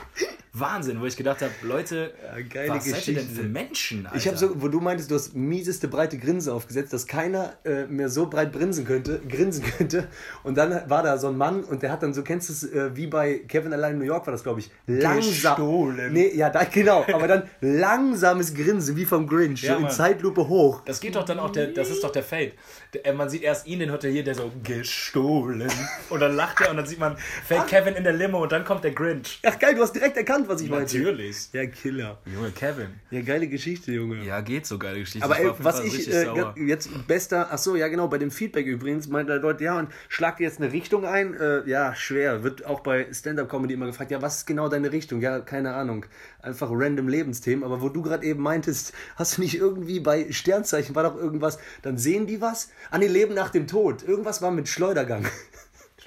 [0.56, 3.42] Wahnsinn, wo ich gedacht habe, Leute, Ja, geile was seid ihr denn Geschichte.
[3.42, 4.16] für Menschen, Alter?
[4.16, 7.86] Ich habe so, wo du meintest, du hast mieseste breite Grinse aufgesetzt, dass keiner äh,
[7.86, 10.06] mehr so breit grinsen könnte, grinsen könnte.
[10.44, 12.62] Und dann war da so ein Mann und der hat dann so, kennst du es,
[12.72, 15.56] äh, wie bei Kevin allein in New York war das, glaube ich, langsam.
[15.56, 16.12] Gestohlen.
[16.12, 19.90] Nee, ja, da, genau, aber dann langsames Grinsen, wie vom Grinch, Ja, so in.
[19.90, 20.82] Zeitlupe hoch.
[20.84, 22.52] Das geht doch dann auch, der, das ist doch der Fade.
[22.94, 25.70] Der, äh, man sieht erst ihn, den Hotelier, der so gestohlen.
[26.10, 28.64] Und dann lacht er und dann sieht man Fake Kevin in der Limo und dann
[28.64, 29.40] kommt der Grinch.
[29.44, 30.96] Ach geil, du hast direkt erkannt, was ich meinte.
[30.98, 31.48] Natürlich.
[31.52, 32.18] Ja, Killer.
[32.32, 32.88] Junge, Kevin.
[33.10, 34.24] Ja, geile Geschichte, Junge.
[34.24, 35.24] Ja, geht so geile Geschichte.
[35.24, 36.26] Aber ey, was ich äh,
[36.56, 40.40] jetzt bester, ach so, ja genau, bei dem Feedback übrigens, meinte Leute, ja, und schlagt
[40.40, 41.34] ihr jetzt eine Richtung ein?
[41.34, 42.42] Äh, ja, schwer.
[42.42, 45.20] Wird auch bei Stand-Up-Comedy immer gefragt, ja, was ist genau deine Richtung?
[45.20, 46.06] Ja, keine Ahnung.
[46.42, 47.64] Einfach random Lebensthemen.
[47.64, 51.58] Aber wo du gerade eben meintest, hast du nicht irgendwie bei Sternzeichen, war doch irgendwas,
[51.82, 52.70] dann sehen die was?
[52.90, 54.02] An die Leben nach dem Tod.
[54.02, 55.26] Irgendwas war mit Schleudergang.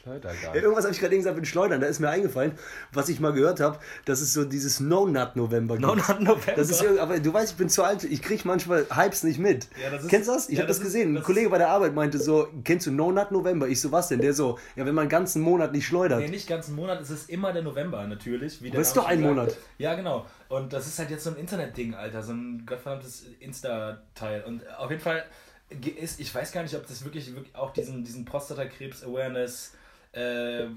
[0.05, 1.81] Ja, irgendwas habe ich gerade gesagt mit Schleudern.
[1.81, 2.53] Da ist mir eingefallen,
[2.93, 5.85] was ich mal gehört habe, dass es so dieses No-Nut-November gibt.
[5.85, 6.53] No Nut November.
[6.55, 9.67] Das ist aber du weißt, ich bin zu alt, ich kriege manchmal Hypes nicht mit.
[9.83, 10.47] Ja, das ist- kennst du das?
[10.47, 11.09] Ich ja, habe das das ist- gesehen.
[11.11, 13.67] Ein das Kollege bei der Arbeit meinte so, kennst du No Nut November?
[13.67, 14.21] Ich so, was denn?
[14.21, 16.19] Der so, ja, wenn man einen ganzen Monat nicht schleudert.
[16.21, 18.61] Nee, nicht ganzen Monat, es ist immer der November natürlich.
[18.63, 19.19] Wie Aber ist doch ein.
[19.19, 19.57] Monat.
[19.77, 20.25] Ja, genau.
[20.47, 24.43] Und das ist halt jetzt so ein Internetding, Alter, so ein gottverdammtes Insta-Teil.
[24.47, 25.25] Und auf jeden Fall
[25.69, 29.73] ist, ich weiß gar nicht, ob das wirklich, wirklich auch diesen, diesen Prostatakrebs-Awareness.
[30.13, 30.67] Äh,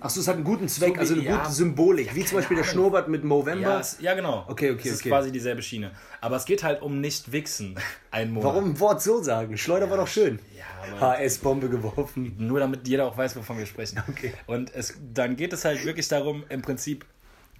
[0.00, 1.36] Ach so, es hat einen guten Zweck, So also eine ja.
[1.38, 2.14] gute Symbolik.
[2.14, 2.72] Wie zum Beispiel der Ahnung.
[2.72, 3.80] Schnurrbart mit Movember.
[3.80, 4.44] ja, ja, genau.
[4.48, 5.08] Okay, okay, ist okay.
[5.08, 5.90] quasi dieselbe Schiene.
[6.20, 7.76] Aber es geht halt um nicht wichsen.
[8.10, 8.54] Ein Monat.
[8.54, 9.58] Warum ein Wort so sagen?
[9.58, 10.38] Schleuder war doch schön.
[10.56, 12.34] Ja, HS-Bombe geworfen.
[12.38, 14.02] Nur damit jeder auch weiß, wovon wir sprechen.
[14.08, 14.32] Okay.
[14.46, 17.04] Und es, dann geht es halt wirklich darum, im Prinzip.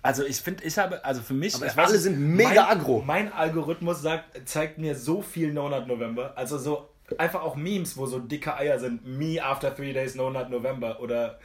[0.03, 2.59] Also ich finde, ich habe, also für mich, Aber ich alle nicht, sind mega mein,
[2.59, 3.03] aggro.
[3.05, 6.33] Mein Algorithmus sagt, zeigt mir so viel No Nut November.
[6.37, 9.05] Also so einfach auch Memes, wo so dicke Eier sind.
[9.07, 11.01] Me after three days No Nut November.
[11.01, 11.39] Oder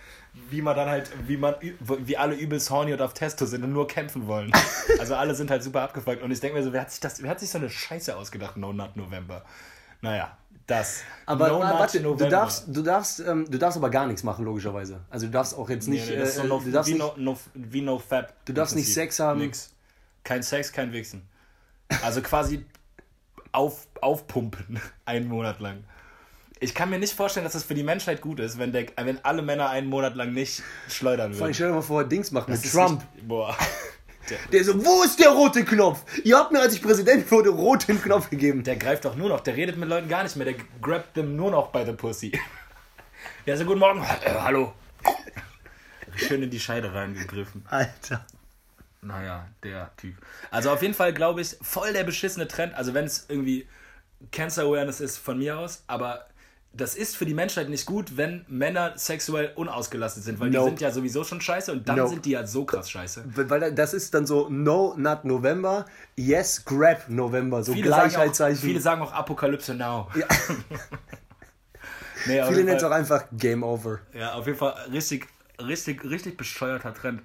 [0.50, 3.74] wie man dann halt, wie man, wie alle übelst horny und auf Testo sind und
[3.74, 4.52] nur kämpfen wollen.
[5.00, 6.22] Also alle sind halt super abgefuckt.
[6.22, 8.16] Und ich denke mir so, wer hat sich das, wer hat sich so eine Scheiße
[8.16, 9.44] ausgedacht, No Nut November?
[10.02, 10.38] Naja,
[10.68, 11.02] das.
[11.26, 15.02] Aber no warte, du darfst, du, darfst, ähm, du darfst aber gar nichts machen, logischerweise.
[15.10, 16.10] Also du darfst auch jetzt nicht.
[16.10, 18.34] Nee, nee, äh, no, du darfst wie, nicht no, wie no Fab.
[18.46, 18.94] Du darfst nicht.
[18.94, 19.40] Sex haben.
[19.40, 19.74] Nix.
[20.24, 21.28] Kein Sex, kein Wichsen.
[22.02, 22.66] Also quasi
[23.52, 25.84] auf, aufpumpen, einen Monat lang.
[26.60, 29.24] Ich kann mir nicht vorstellen, dass das für die Menschheit gut ist, wenn, der, wenn
[29.26, 31.54] alle Männer einen Monat lang nicht schleudern Vor allem würden.
[31.56, 33.04] stell dir mal vor, Dings macht mit Das Trump.
[33.16, 33.56] Nicht, boah.
[34.52, 36.04] Der so, wo ist der rote Knopf?
[36.24, 38.64] Ihr habt mir, als ich Präsident wurde, roten Knopf gegeben.
[38.64, 41.36] Der greift doch nur noch, der redet mit Leuten gar nicht mehr, der grabt them
[41.36, 42.32] nur noch bei the pussy.
[43.46, 44.02] Ja, so guten Morgen.
[44.02, 44.74] Äh, hallo.
[46.16, 47.66] Schön in die Scheide reingegriffen.
[47.70, 48.26] Alter.
[49.02, 50.16] Naja, der Typ.
[50.50, 52.74] Also auf jeden Fall glaube ich, voll der beschissene Trend.
[52.74, 53.68] Also wenn es irgendwie
[54.32, 56.26] Cancer Awareness ist von mir aus, aber
[56.76, 60.64] das ist für die Menschheit nicht gut, wenn Männer sexuell unausgelastet sind, weil Nope.
[60.64, 62.10] die sind ja sowieso schon scheiße und dann Nope.
[62.10, 63.24] sind die ja so krass scheiße.
[63.26, 68.10] Weil das ist dann so No Not November, Yes Grab November, so Viele sagen, auch,
[68.10, 68.58] Gleichheitszeichen.
[68.60, 70.10] viele sagen auch Apokalypse Now.
[70.16, 70.26] Ja.
[72.26, 74.00] nee, Viele nennen es auch einfach Game Over.
[74.14, 75.28] Ja, auf jeden Fall richtig,
[75.62, 77.22] richtig, richtig bescheuerter Trend.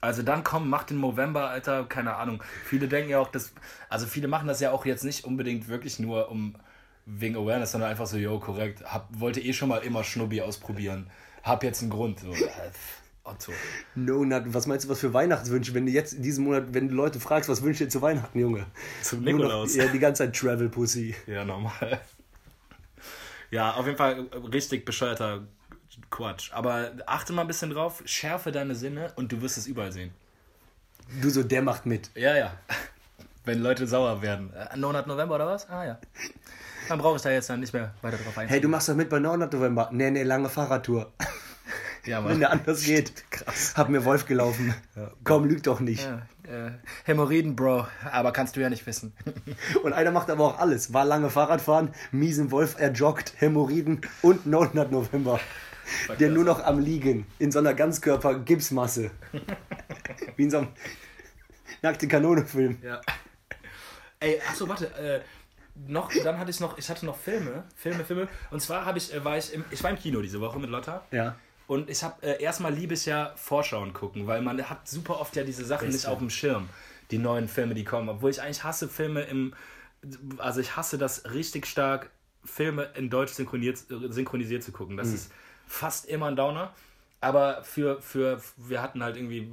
[0.00, 2.42] Also dann komm, mach den November, Alter, keine Ahnung.
[2.64, 3.52] Viele denken ja auch, dass,
[3.88, 6.56] also viele machen das ja auch jetzt nicht unbedingt wirklich nur um
[7.10, 11.10] wegen Awareness, sondern einfach so, yo, korrekt, hab, wollte eh schon mal immer Schnubbi ausprobieren.
[11.42, 12.20] Hab jetzt einen Grund.
[12.20, 12.46] So, äh,
[13.24, 13.52] Otto.
[13.94, 16.88] No Not, was meinst du, was für Weihnachtswünsche, wenn du jetzt in diesem Monat, wenn
[16.88, 18.66] du Leute fragst, was wünschst du dir zu Weihnachten, Junge?
[19.02, 19.74] Zum Nur noch- Nikolaus.
[19.74, 21.14] Ja, die ganze Zeit Travel Pussy.
[21.26, 22.00] Ja, normal.
[23.50, 25.46] Ja, auf jeden Fall richtig bescheuerter
[26.10, 26.52] Quatsch.
[26.52, 30.10] Aber achte mal ein bisschen drauf, schärfe deine Sinne und du wirst es überall sehen.
[31.22, 32.10] Du so, der macht mit.
[32.14, 32.52] Ja, ja.
[33.44, 34.52] Wenn Leute sauer werden.
[34.52, 35.68] Äh, 900 November oder was?
[35.70, 35.98] Ah ja.
[36.88, 38.48] Dann brauche ich da jetzt dann nicht mehr weiter drauf eingehen.
[38.50, 39.88] Hey, du machst doch mit bei 900 November.
[39.92, 41.12] Nee, nee, lange Fahrradtour.
[42.06, 43.30] ja, Wenn der anders geht.
[43.30, 43.74] Krass.
[43.76, 44.74] Hab mir Wolf gelaufen.
[45.24, 46.04] Komm, lüg doch nicht.
[46.04, 46.70] Ja, äh,
[47.04, 47.86] Hämorrhoiden, Bro.
[48.10, 49.12] Aber kannst du ja nicht wissen.
[49.82, 50.92] Und einer macht aber auch alles.
[50.94, 55.40] War lange Fahrradfahren, miesen Wolf, er joggt, Hämorrhoiden und 900 November.
[56.18, 59.10] Der nur noch am Liegen, in so einer Ganzkörper-Gipsmasse.
[60.36, 60.68] Wie in so einem
[61.82, 62.78] nackte Kanone-Film.
[62.82, 63.00] Ja.
[64.20, 64.86] Ey, achso, warte.
[64.98, 65.20] Äh,
[65.86, 68.28] noch, dann hatte ich noch, ich hatte noch Filme, Filme, Filme.
[68.50, 70.70] Und zwar habe ich, äh, war ich im, ich war im Kino diese Woche mit
[70.70, 71.04] Lotta.
[71.10, 71.36] Ja.
[71.66, 75.36] Und ich habe äh, erstmal liebe ich ja Vorschauen gucken, weil man hat super oft
[75.36, 76.68] ja diese Sachen nicht auf dem Schirm,
[77.10, 78.08] die neuen Filme, die kommen.
[78.08, 79.54] Obwohl ich eigentlich hasse Filme im,
[80.38, 82.10] also ich hasse das richtig stark,
[82.44, 84.96] Filme in Deutsch synchronisiert, synchronisiert zu gucken.
[84.96, 85.30] Das ist
[85.66, 86.72] fast immer ein Downer.
[87.20, 89.52] Aber für, für, wir hatten halt irgendwie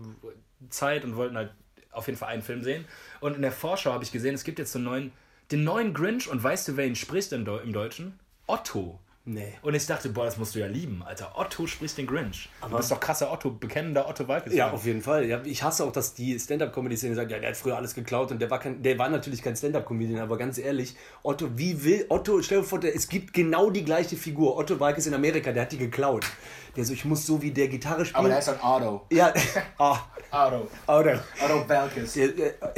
[0.70, 1.52] Zeit und wollten halt
[1.92, 2.86] auf jeden Fall einen Film sehen.
[3.20, 5.12] Und in der Vorschau habe ich gesehen, es gibt jetzt so einen neuen,
[5.52, 8.20] den neuen Grinch und weißt du, wer ihn spricht im, Deu- im Deutschen?
[8.48, 9.00] Otto.
[9.28, 9.54] Nee.
[9.64, 11.32] Und ich dachte, boah, das musst du ja lieben, Alter.
[11.36, 12.48] Otto spricht den Grinch.
[12.62, 14.54] du bist doch krasser Otto, bekennender Otto Walkes.
[14.54, 15.26] Ja, auf jeden Fall.
[15.26, 18.40] Ja, ich hasse auch, dass die Stand-Up-Comedy-Szene sagt, ja, der hat früher alles geklaut und
[18.40, 22.40] der war, kein, der war natürlich kein Stand-Up-Comedian, aber ganz ehrlich, Otto, wie will, Otto,
[22.44, 24.58] stell dir vor, der, es gibt genau die gleiche Figur.
[24.58, 26.28] Otto Walkes in Amerika, der hat die geklaut.
[26.76, 28.20] Der so, ich muss so wie der Gitarre spielen.
[28.20, 29.08] Aber der ist ein Otto.
[29.10, 29.34] ja,
[29.80, 29.98] ah,
[30.30, 30.68] Otto.
[30.86, 31.20] Otto.
[31.44, 32.14] Otto Walkes.
[32.14, 32.28] Ja,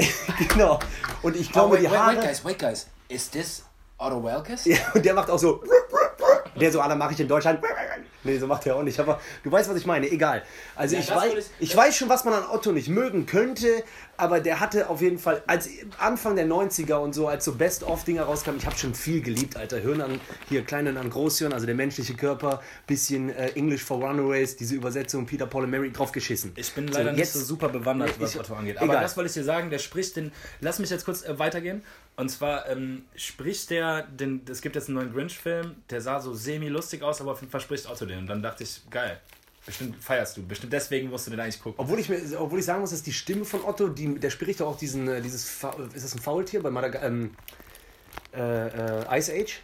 [0.47, 0.79] genau.
[1.23, 2.15] Und ich glaube, die Haare...
[2.15, 2.87] guys, wait, guys.
[3.09, 3.65] Is this
[3.97, 4.63] Otto Walkes?
[4.65, 5.61] Ja, und der macht auch so.
[6.59, 7.59] Der so, ah, dann mache ich in Deutschland.
[8.23, 8.99] Nee, so macht er auch nicht.
[8.99, 10.09] Aber du weißt, was ich meine.
[10.11, 10.43] Egal.
[10.75, 13.83] Also Ja, ich, weiß, ich- ich weiß schon, was man an Otto nicht mögen könnte.
[14.19, 18.23] Aber der hatte auf jeden Fall, als Anfang der 90er und so, als so Best-of-Dinger
[18.23, 19.77] rauskamen, ich habe schon viel geliebt, Alter.
[19.77, 24.55] Hirn an, hier Kleinen an Großhirn, also der menschliche Körper, bisschen äh, English for Runaways,
[24.57, 26.51] diese Übersetzung, Peter, Paul und Mary, drauf geschissen.
[26.55, 28.77] Ich bin leider nicht so super bewandert, was ich- Otto angeht.
[28.77, 28.89] egal.
[28.89, 30.31] Aber das wollte ich dir sagen, der spricht den.
[30.61, 31.83] Lass mich jetzt kurz äh, weitergehen.
[32.17, 36.33] Und zwar ähm, spricht der, den, es gibt jetzt einen neuen Grinch-Film, der sah so
[36.33, 38.19] semi-lustig aus, aber auf jeden Fall spricht Otto den.
[38.19, 39.21] Und dann dachte ich, geil.
[39.65, 40.47] Bestimmt feierst du.
[40.47, 41.79] Bestimmt deswegen musst du den eigentlich gucken.
[41.79, 44.61] Obwohl ich, mir, obwohl ich sagen muss, dass die Stimme von Otto, die, der spricht
[44.61, 47.35] doch auch diesen, äh, dieses, Fa- ist das ein Faultier bei Madaga ähm,
[48.33, 48.67] äh,
[49.03, 49.61] äh, Ice Age?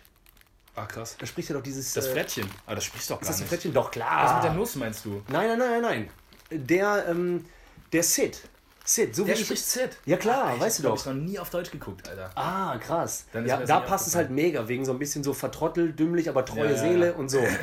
[0.76, 1.16] Ach krass.
[1.18, 1.94] Da spricht er doch dieses.
[1.94, 2.50] Das äh, Frettchen.
[2.66, 3.50] Aber das spricht doch Ist gar das ein nicht.
[3.50, 3.74] Frettchen?
[3.74, 4.26] Doch, klar.
[4.26, 5.24] Was mit der Nuss meinst du?
[5.30, 6.10] Nein, nein, nein, nein,
[6.50, 6.66] nein.
[6.68, 7.46] Der, ähm,
[7.94, 8.42] der Sid.
[8.86, 9.92] Sid, so Der wie spricht Sid.
[10.06, 10.98] Ja, klar, Ach, ich weißt du doch.
[10.98, 12.32] Ich noch nie auf Deutsch geguckt, Alter.
[12.36, 13.26] Ah, krass.
[13.46, 16.72] Ja, da passt es halt mega, wegen so ein bisschen so vertrottelt, dümmlich, aber treue
[16.72, 17.42] Ja, Seele und so.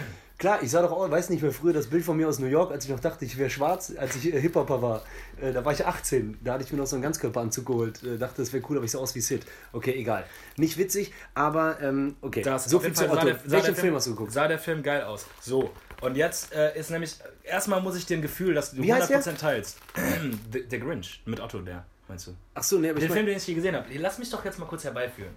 [0.40, 2.46] Klar, ich sah doch auch, weiß nicht mehr früher, das Bild von mir aus New
[2.46, 5.03] York, als ich noch dachte, ich wäre schwarz, als ich äh, Hip-Hopper war.
[5.38, 6.38] Äh, da war ich 18.
[6.42, 8.03] Da hatte ich mir noch so einen Ganzkörperanzug geholt.
[8.03, 9.44] Äh, dachte, das wäre cool, aber ich sah aus wie Sid.
[9.74, 10.24] Okay, egal.
[10.57, 12.40] Nicht witzig, aber ähm, okay.
[12.40, 13.26] Das so viel zu Otto.
[13.26, 14.33] der- Welchen der Film hast du geguckt?
[14.33, 15.26] Sah der Film geil aus.
[15.42, 18.94] So, und jetzt äh, ist nämlich, erstmal muss ich dir ein Gefühl, dass du Wie
[18.94, 19.76] heißt 100% teilst.
[20.55, 22.31] der, der Grinch mit Otto, der, meinst du?
[22.55, 23.87] Ach so, nee, aber ich Den mein, Film, den ich hier gesehen habe.
[23.98, 25.35] Lass mich doch jetzt mal kurz herbeiführen.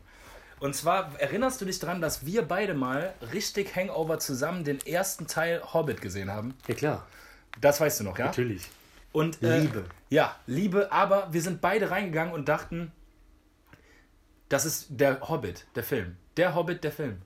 [0.63, 5.27] Und zwar erinnerst du dich dran, dass wir beide mal richtig Hangover zusammen den ersten
[5.27, 6.53] Teil Hobbit gesehen haben?
[6.69, 7.07] Ja, klar.
[7.59, 8.27] Das weißt du noch, ja?
[8.27, 8.69] Natürlich.
[9.11, 9.83] Und, äh, Liebe.
[10.09, 12.93] Ja, Liebe, aber wir sind beide reingegangen und dachten,
[14.47, 16.15] das ist der Hobbit, der Film.
[16.37, 17.21] Der Hobbit, der Film.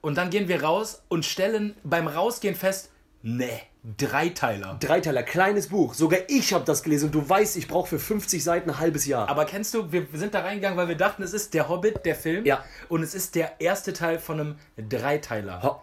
[0.00, 2.90] Und dann gehen wir raus und stellen beim Rausgehen fest,
[3.22, 3.62] nee,
[3.96, 4.76] Dreiteiler.
[4.80, 5.94] Dreiteiler, kleines Buch.
[5.94, 9.06] Sogar ich habe das gelesen und du weißt, ich brauche für 50 Seiten ein halbes
[9.06, 9.28] Jahr.
[9.28, 12.14] Aber kennst du, wir sind da reingegangen, weil wir dachten, es ist der Hobbit, der
[12.14, 12.44] Film.
[12.44, 12.64] Ja.
[12.88, 14.56] Und es ist der erste Teil von einem
[14.88, 15.62] Dreiteiler.
[15.64, 15.82] Ho-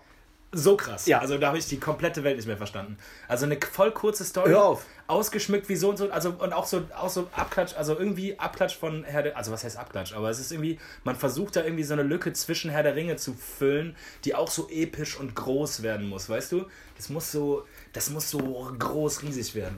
[0.53, 1.05] So krass.
[1.07, 1.19] Ja.
[1.19, 2.97] Also da habe ich die komplette Welt nicht mehr verstanden.
[3.27, 4.49] Also eine voll kurze Story.
[4.51, 4.85] Hör auf.
[5.07, 6.09] Ausgeschmückt wie so und so.
[6.09, 9.63] Also und auch so, auch so Abklatsch, also irgendwie Abklatsch von Herr der Also was
[9.63, 10.13] heißt Abklatsch?
[10.13, 13.17] Aber es ist irgendwie, man versucht da irgendwie so eine Lücke zwischen Herr der Ringe
[13.17, 16.65] zu füllen, die auch so episch und groß werden muss, weißt du?
[16.95, 19.77] Das muss so, das muss so groß, riesig werden.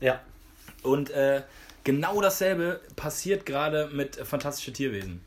[0.00, 0.20] ja.
[0.82, 1.42] Und äh,
[1.82, 5.24] genau dasselbe passiert gerade mit Fantastische Tierwesen.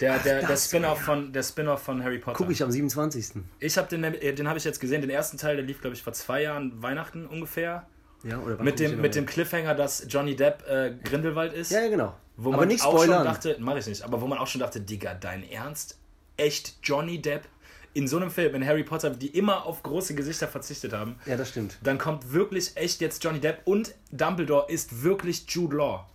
[0.00, 2.36] Der, der, der Spin-off von, der Spin-off von Harry Potter.
[2.36, 3.42] Guck ich am 27.
[3.60, 5.96] Ich habe den, äh, den habe ich jetzt gesehen, den ersten Teil, der lief, glaube
[5.96, 7.86] ich, vor zwei Jahren, Weihnachten ungefähr.
[8.22, 11.70] Ja, oder Mit dem, mit dem Cliffhanger, dass Johnny Depp äh, Grindelwald ist.
[11.70, 12.14] Ja, ja, genau.
[12.36, 13.24] Wo aber man nicht auch schon spoilern.
[13.24, 15.98] dachte, mache ich nicht, aber wo man auch schon dachte, Digga, dein Ernst?
[16.36, 17.48] Echt Johnny Depp
[17.96, 21.16] in so einem Film, in Harry Potter, die immer auf große Gesichter verzichtet haben.
[21.26, 21.78] ja, das stimmt.
[21.82, 26.06] Dann kommt wirklich echt jetzt Johnny Depp und Dumbledore ist wirklich Jude Law.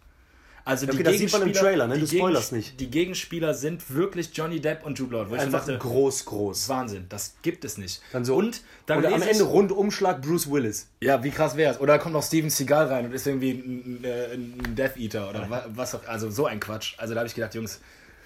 [0.64, 1.96] Also die okay, das sieht man im Gegenspieler- Trailer, ne?
[1.96, 2.80] die Du spoilerst nicht.
[2.80, 5.26] Die Gegenspieler sind wirklich Johnny Depp und Jude Law.
[5.28, 6.70] Wo Einfach dachte, groß, groß.
[6.70, 8.00] Wahnsinn, das gibt es nicht.
[8.14, 8.36] Dann so.
[8.36, 10.88] Und dann Oder am Ende Rundumschlag Bruce Willis.
[11.02, 11.80] ja, wie krass wäre es?
[11.80, 15.50] Oder kommt noch Steven Seagal rein und ist irgendwie ein, ein, ein Death Eater oder
[15.50, 16.06] wa- was auch.
[16.08, 16.94] Also so ein Quatsch.
[17.00, 17.80] Also da habe ich gedacht, Jungs,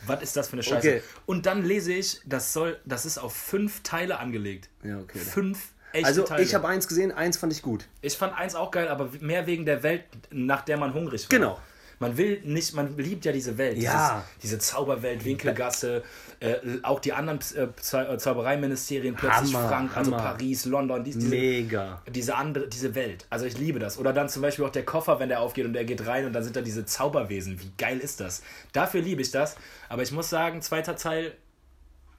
[0.07, 0.87] Was ist das für eine Scheiße?
[0.87, 1.01] Okay.
[1.25, 4.69] Und dann lese ich, das soll, das ist auf fünf Teile angelegt.
[4.83, 5.19] Ja, okay.
[5.19, 6.43] Fünf echte Also Teile.
[6.43, 7.85] ich habe eins gesehen, eins fand ich gut.
[8.01, 11.29] Ich fand eins auch geil, aber mehr wegen der Welt, nach der man hungrig war.
[11.29, 11.59] Genau.
[11.99, 13.77] Man will nicht, man liebt ja diese Welt.
[13.77, 14.25] Ja.
[14.41, 16.03] Dieses, diese Zauberwelt, Winkelgasse,
[16.39, 20.23] äh, auch die anderen äh, äh, Zaubereiministerien, plötzlich Hammer, Frank, also Hammer.
[20.23, 22.01] Paris, London, dies, diese, Mega.
[22.07, 23.25] diese andere, diese Welt.
[23.29, 23.97] Also ich liebe das.
[23.97, 26.33] Oder dann zum Beispiel auch der Koffer, wenn der aufgeht und er geht rein und
[26.33, 27.61] dann sind da diese Zauberwesen.
[27.61, 28.43] Wie geil ist das?
[28.73, 29.55] Dafür liebe ich das.
[29.87, 31.33] Aber ich muss sagen, zweiter Teil,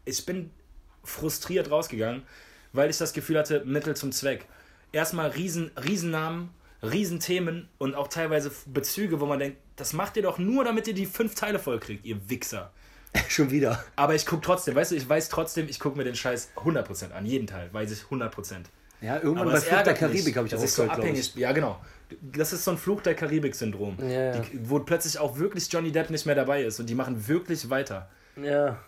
[0.04, 0.50] ich bin
[1.04, 2.22] frustriert rausgegangen,
[2.72, 4.46] weil ich das Gefühl hatte, Mittel zum Zweck.
[4.92, 6.50] Erstmal riesen, Riesennamen,
[6.82, 10.94] Riesenthemen und auch teilweise Bezüge, wo man denkt, das macht ihr doch nur, damit ihr
[10.94, 12.72] die fünf Teile vollkriegt, ihr Wichser.
[13.28, 13.84] Schon wieder.
[13.94, 17.12] Aber ich gucke trotzdem, weißt du, ich weiß trotzdem, ich gucke mir den Scheiß 100%
[17.12, 18.30] an, jeden Teil, weiß ich 100%.
[19.00, 21.34] Ja, irgendwann Aber bei Fluch der Karibik habe ich das auch ist so abhängig.
[21.36, 21.78] Ja, genau.
[22.22, 23.98] Das ist so ein Fluch der Karibik-Syndrom.
[24.08, 27.68] Ja, Wo plötzlich auch wirklich Johnny Depp nicht mehr dabei ist und die machen wirklich
[27.68, 28.08] weiter.
[28.42, 28.78] Ja.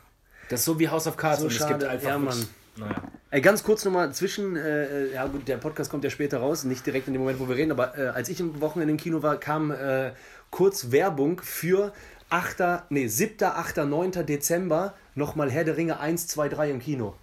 [0.49, 2.09] Das ist so wie House of Cards So und es gibt einfach.
[2.09, 2.49] Ja, Mann.
[2.76, 3.03] Naja.
[3.30, 6.86] Ey, ganz kurz nochmal zwischen, äh, ja gut, der Podcast kommt ja später raus, nicht
[6.86, 9.22] direkt in dem Moment, wo wir reden, aber äh, als ich im Wochenende im Kino
[9.22, 10.12] war, kam äh,
[10.51, 11.92] kurz Werbung für
[12.30, 14.26] 8., nee, 7., 8., 9.
[14.26, 17.14] Dezember nochmal Herr der Ringe 1, 2, 3 im Kino.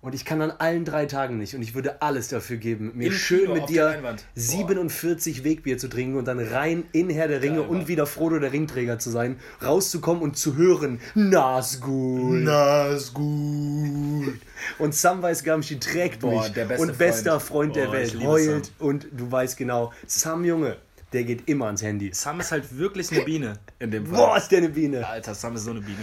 [0.00, 3.08] Und ich kann an allen drei Tagen nicht und ich würde alles dafür geben, mir
[3.08, 4.24] Im schön Kino, mit dir der Leinwand.
[4.32, 4.40] Boah.
[4.40, 8.38] 47 Wegbier zu trinken und dann rein in Herr der Ringe Geil, und wieder Frodo
[8.38, 12.42] der Ringträger zu sein, rauszukommen und zu hören, Nazgul.
[12.44, 14.38] Nazgul.
[14.78, 17.74] Und Samwise Gamgee trägt Boah, mich der und bester Freund.
[17.74, 20.76] Freund, der Boah, Welt heult und du weißt genau, Sam Junge,
[21.12, 22.10] der geht immer ans Handy.
[22.12, 24.16] Sam ist halt wirklich eine Biene in dem Fall.
[24.16, 25.06] Boah, ist der eine Biene.
[25.06, 25.98] Alter, Sam ist so eine Biene.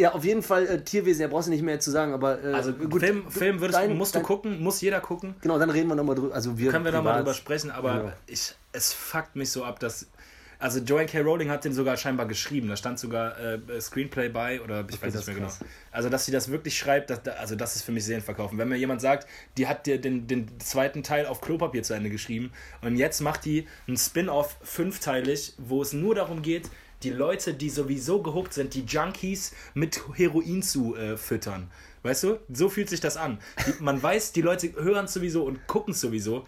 [0.00, 2.52] Ja, auf jeden Fall äh, Tierwesen, da brauchst du nicht mehr zu sagen, aber äh,
[2.52, 5.34] Also Film, Film würdest, dein- musst dein- du gucken, muss jeder gucken.
[5.40, 6.32] Genau, dann reden wir nochmal drüber.
[6.34, 8.12] Also wir Können wir nochmal drüber sprechen, aber Ja.
[8.28, 10.06] ich, es fuckt mich so ab, dass.
[10.60, 11.20] Also Joanne K.
[11.20, 12.68] Rowling hat den sogar scheinbar geschrieben.
[12.68, 15.52] Da stand sogar äh, Screenplay bei oder ich weiß das nicht mehr genau.
[15.92, 18.58] Also dass sie das wirklich schreibt, das, also das ist für mich Serien verkaufen.
[18.58, 22.10] Wenn mir jemand sagt, die hat dir den, den zweiten Teil auf Klopapier zu Ende
[22.10, 22.52] geschrieben
[22.82, 26.68] und jetzt macht die ein Spin-off fünfteilig, wo es nur darum geht,
[27.04, 31.70] die Leute, die sowieso gehuckt sind, die Junkies mit Heroin zu äh, füttern.
[32.02, 32.40] Weißt du?
[32.52, 33.38] So fühlt sich das an.
[33.80, 36.46] Man weiß, die Leute hören es sowieso und gucken es sowieso.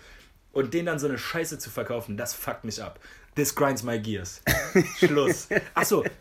[0.52, 2.98] Und denen dann so eine Scheiße zu verkaufen, das fuckt mich ab.
[3.40, 4.42] This grinds my gears.
[4.98, 5.48] Schluss.
[5.74, 6.04] Achso.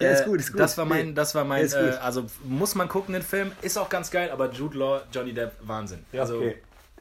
[0.00, 0.60] Ja, ist gut, ist gut.
[0.60, 1.84] Das war mein, das war mein, Ist gut.
[1.84, 3.52] äh, also muss man gucken, den Film.
[3.62, 6.04] Ist auch ganz geil, aber Jude Law, Johnny Depp, Wahnsinn.
[6.12, 6.56] also, okay.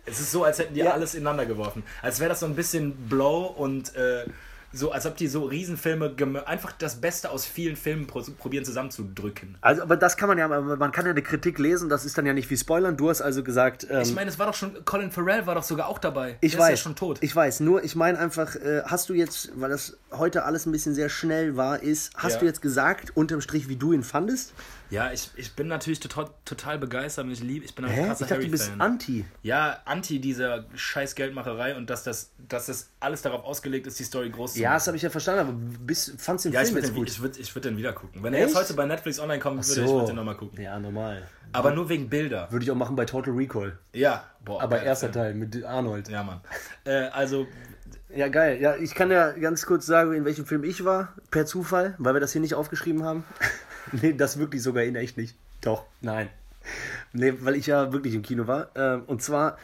[0.05, 0.91] es ist so, als hätten die Ja.
[0.91, 1.81] alles ineinander geworfen.
[2.03, 4.25] Als wäre das so ein bisschen Blow und äh,
[4.73, 6.13] so, als ob die so Riesenfilme,
[6.47, 9.55] einfach das Beste aus vielen Filmen pro probieren zusammenzudrücken.
[9.61, 12.25] Also, aber das kann man ja, man kann ja eine Kritik lesen, das ist dann
[12.25, 12.97] ja nicht wie Spoilern.
[12.97, 15.63] Du hast also gesagt, ähm, Ich meine, es war doch schon, Colin Farrell war doch
[15.63, 16.37] sogar auch dabei.
[16.41, 16.73] Ich Der weiß.
[16.73, 17.19] ist ja schon tot.
[17.21, 17.59] Ich weiß.
[17.59, 21.09] Nur, ich meine einfach, äh, hast du jetzt, weil das heute alles ein bisschen sehr
[21.09, 22.39] schnell war, ist, hast Ja.
[22.39, 24.53] du jetzt gesagt, unterm Strich, wie du ihn fandest?
[24.89, 28.25] Ja, ich, ich bin natürlich total, total begeistert und ich liebe, ich bin ein krasser
[28.25, 29.25] Ich dachte, du bist anti.
[29.41, 34.03] Ja, anti dieser scheiß Geldmacherei und dass das, dass das alles darauf ausgelegt ist, die
[34.03, 34.75] Story groß zu Ja, machen.
[34.77, 36.95] das habe ich ja verstanden, aber bist, fandst du den Ja, ich Film würde jetzt
[36.95, 37.09] den, gut?
[37.09, 38.21] ich würd, ich würd den wieder gucken.
[38.21, 38.49] Wenn er Echt?
[38.49, 40.61] jetzt heute bei Netflix online kommt, würde ich würd den nochmal gucken.
[40.61, 41.27] Ja, normal.
[41.53, 42.51] Aber nur wegen Bilder.
[42.51, 43.77] Würde ich auch machen bei Total Recall.
[43.93, 44.61] Ja, boah.
[44.61, 45.11] Aber geil, erster.
[45.11, 46.07] Teil mit Arnold.
[46.09, 46.41] Ja, Mann.
[46.83, 47.47] Äh, also,
[48.15, 48.59] Ja, geil.
[48.61, 52.13] Ja, ich kann ja ganz kurz sagen, in welchem Film ich war, per Zufall, weil
[52.15, 53.23] wir das hier nicht aufgeschrieben haben.
[54.01, 55.35] nee, das wirklich sogar in echt nicht.
[55.61, 56.29] Doch, nein.
[57.13, 58.69] Nee, weil ich ja wirklich im Kino war.
[58.75, 59.57] Ähm, und zwar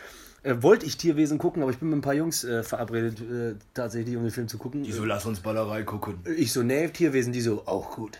[0.43, 3.55] äh, wollte ich Tierwesen gucken, aber ich bin mit ein paar Jungs äh, verabredet, äh,
[3.73, 4.83] tatsächlich, um den Film zu gucken.
[4.85, 6.19] wieso lass uns Ballerei gucken?
[6.37, 8.19] Ich so, nee, Tierwesen, die so, auch gut.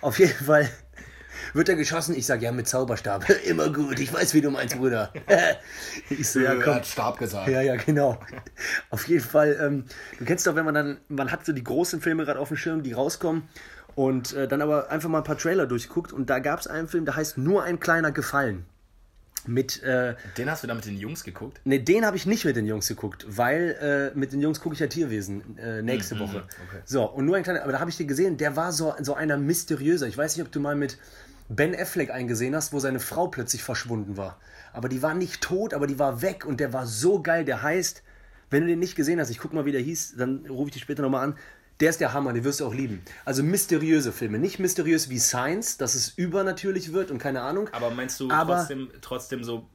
[0.00, 0.68] Auf jeden Fall
[1.54, 2.16] wird er geschossen.
[2.16, 3.28] Ich sag, ja, mit Zauberstab.
[3.44, 5.12] Immer gut, ich weiß, wie du meinst, Bruder.
[6.08, 6.82] ich so, ja, komm.
[6.82, 7.48] Stab gesagt.
[7.48, 8.18] Ja, ja, genau.
[8.90, 9.84] Auf jeden Fall, ähm,
[10.18, 12.56] du kennst doch, wenn man dann, man hat so die großen Filme gerade auf dem
[12.56, 13.42] Schirm, die rauskommen
[14.00, 16.88] und äh, dann aber einfach mal ein paar Trailer durchguckt und da gab es einen
[16.88, 18.64] Film, der heißt Nur ein kleiner Gefallen.
[19.46, 21.60] Mit, äh, Den hast du da mit den Jungs geguckt?
[21.64, 24.72] ne, den habe ich nicht mit den Jungs geguckt, weil äh, mit den Jungs gucke
[24.74, 26.44] ich ja Tierwesen äh, nächste Woche.
[26.66, 26.80] okay.
[26.86, 29.12] So, und nur ein kleiner, aber da habe ich dir gesehen, der war so, so
[29.14, 30.06] einer mysteriöser.
[30.06, 30.96] Ich weiß nicht, ob du mal mit
[31.50, 34.38] Ben Affleck eingesehen hast, wo seine Frau plötzlich verschwunden war.
[34.72, 37.44] Aber die war nicht tot, aber die war weg und der war so geil.
[37.44, 38.02] Der heißt,
[38.48, 40.72] wenn du den nicht gesehen hast, ich guck mal, wie der hieß, dann rufe ich
[40.72, 41.34] dich später nochmal an.
[41.80, 43.02] Der ist der Hammer, den wirst du auch lieben.
[43.24, 44.38] Also mysteriöse Filme.
[44.38, 47.68] Nicht mysteriös wie Science, dass es übernatürlich wird und keine Ahnung.
[47.72, 49.66] Aber meinst du Aber- trotzdem, trotzdem so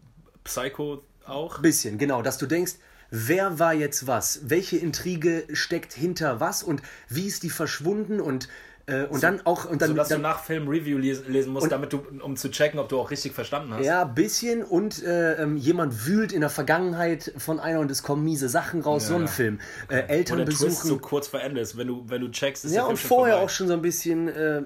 [0.44, 1.60] Psycho auch?
[1.60, 2.74] Bisschen, genau, dass du denkst,
[3.10, 4.42] wer war jetzt was?
[4.44, 8.48] Welche Intrige steckt hinter was und wie ist die verschwunden und,
[8.88, 11.72] äh, und dann auch und dann, So dass dann du nach Film Review lesen, musst,
[11.72, 13.86] damit du, um zu checken, ob du auch richtig verstanden hast.
[13.86, 18.24] ja, bisschen und äh, ähm, jemand wühlt in der Vergangenheit von einer und es kommen
[18.24, 19.28] miese Sachen raus, so ein ja.
[19.28, 19.60] Film.
[19.90, 20.88] Äh, Eltern der Twist besuchen.
[20.88, 23.36] so kurz vor Ende ist, wenn du, wenn du checkst, ist ja, der und vorher
[23.36, 23.46] vorbei.
[23.46, 24.28] auch schon so ein bisschen.
[24.28, 24.64] Äh,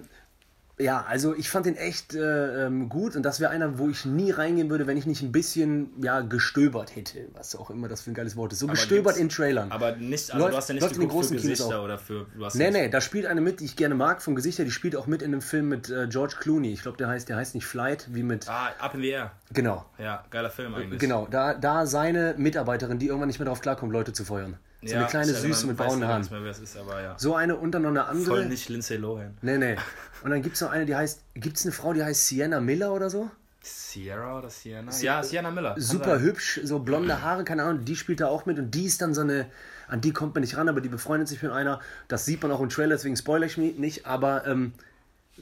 [0.82, 4.06] Ja, also ich fand den echt äh, ähm, gut und das wäre einer, wo ich
[4.06, 7.28] nie reingehen würde, wenn ich nicht ein bisschen ja, gestöbert hätte.
[7.34, 8.60] Was auch immer das für ein geiles Wort ist.
[8.60, 9.72] So gestöbert gibt's- in Trailern.
[9.74, 11.84] Aber nicht, also Läuft- du hast ja nicht für großen Kinos Gesichter auch.
[11.84, 12.28] oder für.
[12.34, 14.64] Du hast Nee, nee, da spielt eine mit, die ich gerne mag vom Gesicht her.
[14.64, 16.72] Die spielt auch mit in einem Film mit äh, George Clooney.
[16.72, 18.48] Ich glaube, der heißt, der heißt nicht Flight, wie mit.
[18.48, 19.32] Ah, Up in the Air.
[19.52, 19.86] Genau.
[19.98, 21.00] Ja, geiler Film eigentlich.
[21.02, 24.56] Genau, da, da seine Mitarbeiterin, die irgendwann nicht mehr drauf klarkommt, Leute zu feuern.
[24.82, 26.22] So Ja, eine kleine erinnere- Süße mit braunen Haaren.
[26.22, 27.16] nicht mehr, wer es ist, aber ja.
[27.18, 28.26] So eine und dann noch eine andere.
[28.28, 29.38] Voll nicht Lindsay Lohan.
[29.42, 29.76] Nee, nee.
[30.24, 31.22] Und dann gibt es noch eine, die heißt.
[31.36, 33.30] Gibt es eine Frau, die heißt Sienna Miller oder so?
[33.62, 34.92] Sierra oder Sienna?
[35.02, 35.74] Ja, Sienna Miller.
[35.74, 36.22] kann Super sein.
[36.22, 39.14] hübsch, so blonde Haare, keine Ahnung, die spielt da auch mit und die ist dann
[39.14, 39.48] so eine,
[39.90, 41.80] an die kommt man nicht ran, aber die befreundet sich mit einer.
[42.08, 44.74] Das sieht man auch im Trailer, deswegen spoilere ich mich nicht, aber ähm,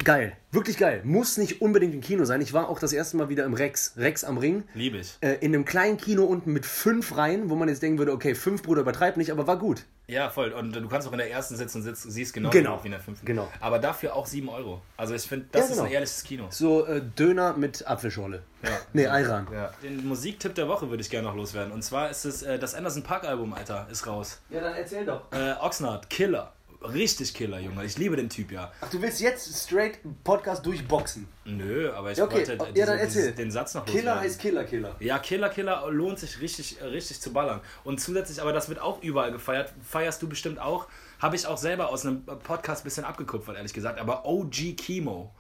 [0.04, 1.02] geil, wirklich geil.
[1.04, 2.42] Muss nicht unbedingt im Kino sein.
[2.42, 4.64] Ich war auch das erste Mal wieder im Rex, Rex am Ring.
[4.74, 5.18] Liebe ich.
[5.22, 8.36] Äh, in einem kleinen Kino unten mit fünf Reihen, wo man jetzt denken würde, okay,
[8.36, 9.84] fünf Bruder übertreibt nicht, aber war gut.
[10.10, 10.54] Ja, voll.
[10.54, 12.80] Und du kannst auch in der ersten sitzen und sitzt, siehst genau, Genau.
[12.82, 13.26] wie in der fünften.
[13.26, 13.52] Genau.
[13.60, 14.82] Aber dafür auch 7 Euro.
[14.96, 15.82] Also ich finde, das Ja, genau.
[15.82, 16.48] ist ein ehrliches Kino.
[16.50, 18.42] So äh, Döner mit Apfelschorle.
[18.64, 18.70] Ja.
[18.94, 19.48] Nee, Ayran.
[19.52, 19.72] Ja.
[19.84, 21.74] Den Musiktipp der Woche würde ich gerne noch loswerden.
[21.74, 24.40] Und zwar ist es äh, das Anderson Park Album, Alter, ist raus.
[24.50, 25.24] Ja, dann erzähl doch.
[25.34, 26.54] Äh, Oxnard, Killer.
[26.82, 27.84] Richtig Killer, Junge.
[27.86, 28.72] Ich liebe den Typ, ja.
[28.82, 31.28] Ach, du willst jetzt straight Podcast durchboxen.
[31.46, 32.36] Nö, aber ich Ja, okay.
[32.48, 33.32] wollte Ja, diese- dann erzähl.
[33.34, 34.22] den Satz noch Killer loswerden.
[34.24, 34.96] heißt Killer, Killer.
[35.00, 37.62] Ja, Killer Killer lohnt sich richtig, äh, richtig zu ballern.
[37.84, 40.88] Und zusätzlich, aber das wird auch überall gefeiert, feierst du bestimmt auch.
[41.20, 44.00] Habe ich auch selber aus einem Podcast ein bisschen abgekupfert, ehrlich gesagt.
[44.00, 45.34] Aber OG Chemo,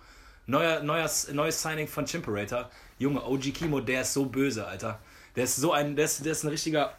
[0.48, 2.70] neuer, neues, neues Signing von Chimperator.
[2.98, 5.00] Junge, OG Chemo, der ist so böse, Alter.
[5.36, 6.94] Der ist so ein, der ist, der ist ein richtiger,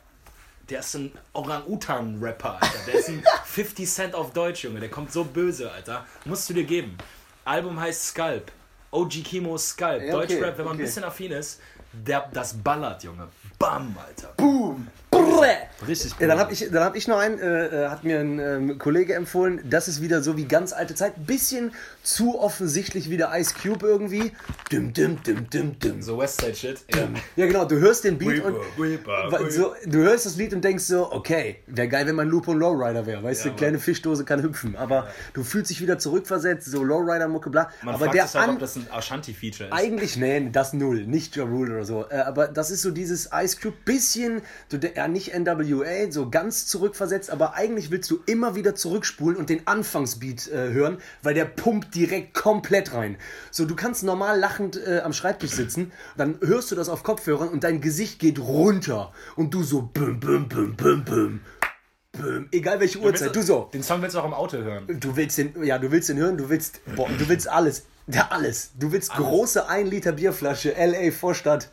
[0.71, 2.79] der ist ein Orang-Utan-Rapper, Alter.
[2.87, 4.81] Der ist ein 50 Cent auf Deutsch, Junge.
[4.81, 6.07] Der kommt so böse, Alter.
[6.25, 6.97] Musst du dir geben.
[7.45, 8.53] Album heißt Scalp.
[8.91, 10.03] OG Chemo Scalp.
[10.03, 10.83] Ja, okay, Deutschrap, wenn man okay.
[10.83, 11.61] ein bisschen affin ist,
[11.93, 13.29] der, das ballert, Junge.
[13.59, 14.33] Bam, Alter.
[14.37, 14.89] Boom.
[15.87, 18.39] Richtig Ja, dann habe ich, dann hab ich noch einen, äh, äh, hat mir ein
[18.39, 21.27] ähm, Kollege empfohlen, das ist wieder so wie ganz alte Zeit.
[21.27, 21.73] Bisschen
[22.03, 24.33] zu offensichtlich wie der Ice Cube irgendwie.
[24.73, 26.03] Dim, dim, dim, dim, dim.
[26.03, 26.79] So Westside Shit.
[26.95, 27.09] Ja.
[27.37, 30.85] Ja, genau, du hörst den Beat und Weeper, so, du hörst das Lied und denkst
[30.85, 33.23] so, okay, wäre geil, wenn man Lupo und Lowrider wäre.
[33.23, 33.57] Weißt du, Mann.
[33.57, 34.77] kleine Fischdose kann hüpfen.
[34.77, 37.71] Aber du fühlst dich wieder zurückversetzt, so Lowrider-Mucke, bla.
[37.83, 39.75] Man aber fragt der sich halt, an, ob das ein Ashanti-Feature ist.
[39.75, 42.07] Eigentlich, nee, das null, nicht Ja Rule oder so.
[42.09, 46.67] Äh, aber das ist so dieses Ice Cube, bisschen, du, ja, nicht NWA, so ganz
[46.67, 51.45] zurückversetzt, aber eigentlich willst du immer wieder zurückspulen und den Anfangsbeat äh, hören, weil der
[51.45, 53.17] pumpt direkt komplett rein.
[53.51, 57.49] So, du kannst normal lachend äh, am Schreibtisch sitzen, dann hörst du das auf Kopfhörern
[57.49, 61.41] und dein Gesicht geht runter und du so büm, büm, büm, büm, büm.
[62.13, 62.49] Büm.
[62.53, 63.69] Egal welche Uhrzeit, du so.
[63.73, 64.87] Den Song willst du auch im Auto hören.
[65.01, 67.85] Du willst den, ja, du willst den hören, du willst, boah, du willst alles.
[68.07, 68.71] Ja, alles.
[68.79, 71.71] Du willst große 1 Liter Bierflasche, LA Vorstadt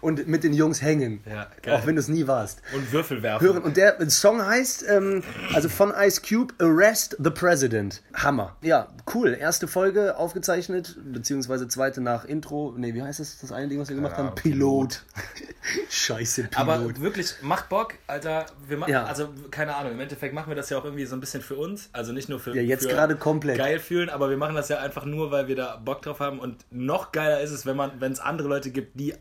[0.00, 1.20] und mit den Jungs hängen.
[1.28, 2.62] Ja, auch wenn du es nie warst.
[2.74, 3.46] Und Würfel werfen.
[3.46, 3.62] Hören.
[3.62, 5.22] Und der Song heißt, ähm,
[5.54, 8.02] also von Ice Cube, Arrest the President.
[8.14, 8.56] Hammer.
[8.62, 9.36] Ja, cool.
[9.38, 12.74] Erste Folge aufgezeichnet, beziehungsweise zweite nach Intro.
[12.76, 14.28] Nee, wie heißt das, das eine Ding, was wir gemacht haben?
[14.28, 15.04] Ahnung, Pilot.
[15.90, 16.56] Scheiße, Pilot.
[16.56, 18.46] Aber wirklich, macht Bock, Alter.
[18.66, 19.04] Wir machen, Ja.
[19.04, 21.56] also keine Ahnung, im Endeffekt machen wir das ja auch irgendwie so ein bisschen für
[21.56, 21.90] uns.
[21.92, 22.54] Also nicht nur für.
[22.54, 23.58] Ja, jetzt gerade komplett.
[23.58, 26.38] Geil fühlen, aber wir machen das ja einfach nur, weil wir da Bock drauf haben.
[26.38, 29.14] Und noch geiler ist es, wenn man, wenn es andere Leute gibt, die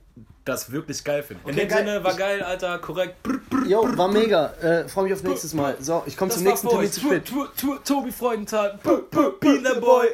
[0.45, 1.47] das wirklich geil finden.
[1.49, 1.86] In Okay, dem geil.
[1.86, 3.22] Sinne war geil, Alter, korrekt.
[3.24, 3.65] Brr, brr.
[3.68, 4.53] Jo, war mega.
[4.61, 5.76] Äh, Freue mich auf nächstes Mal.
[5.80, 7.32] So, ich komme zum nächsten Termin zu spät.
[7.84, 8.80] Tobi Freudenthal.
[8.84, 10.07] Boy.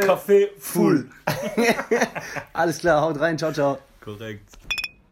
[0.00, 1.10] Kaffee full.
[2.52, 3.78] Alles klar, haut rein, ciao, ciao.
[4.02, 4.48] Korrekt.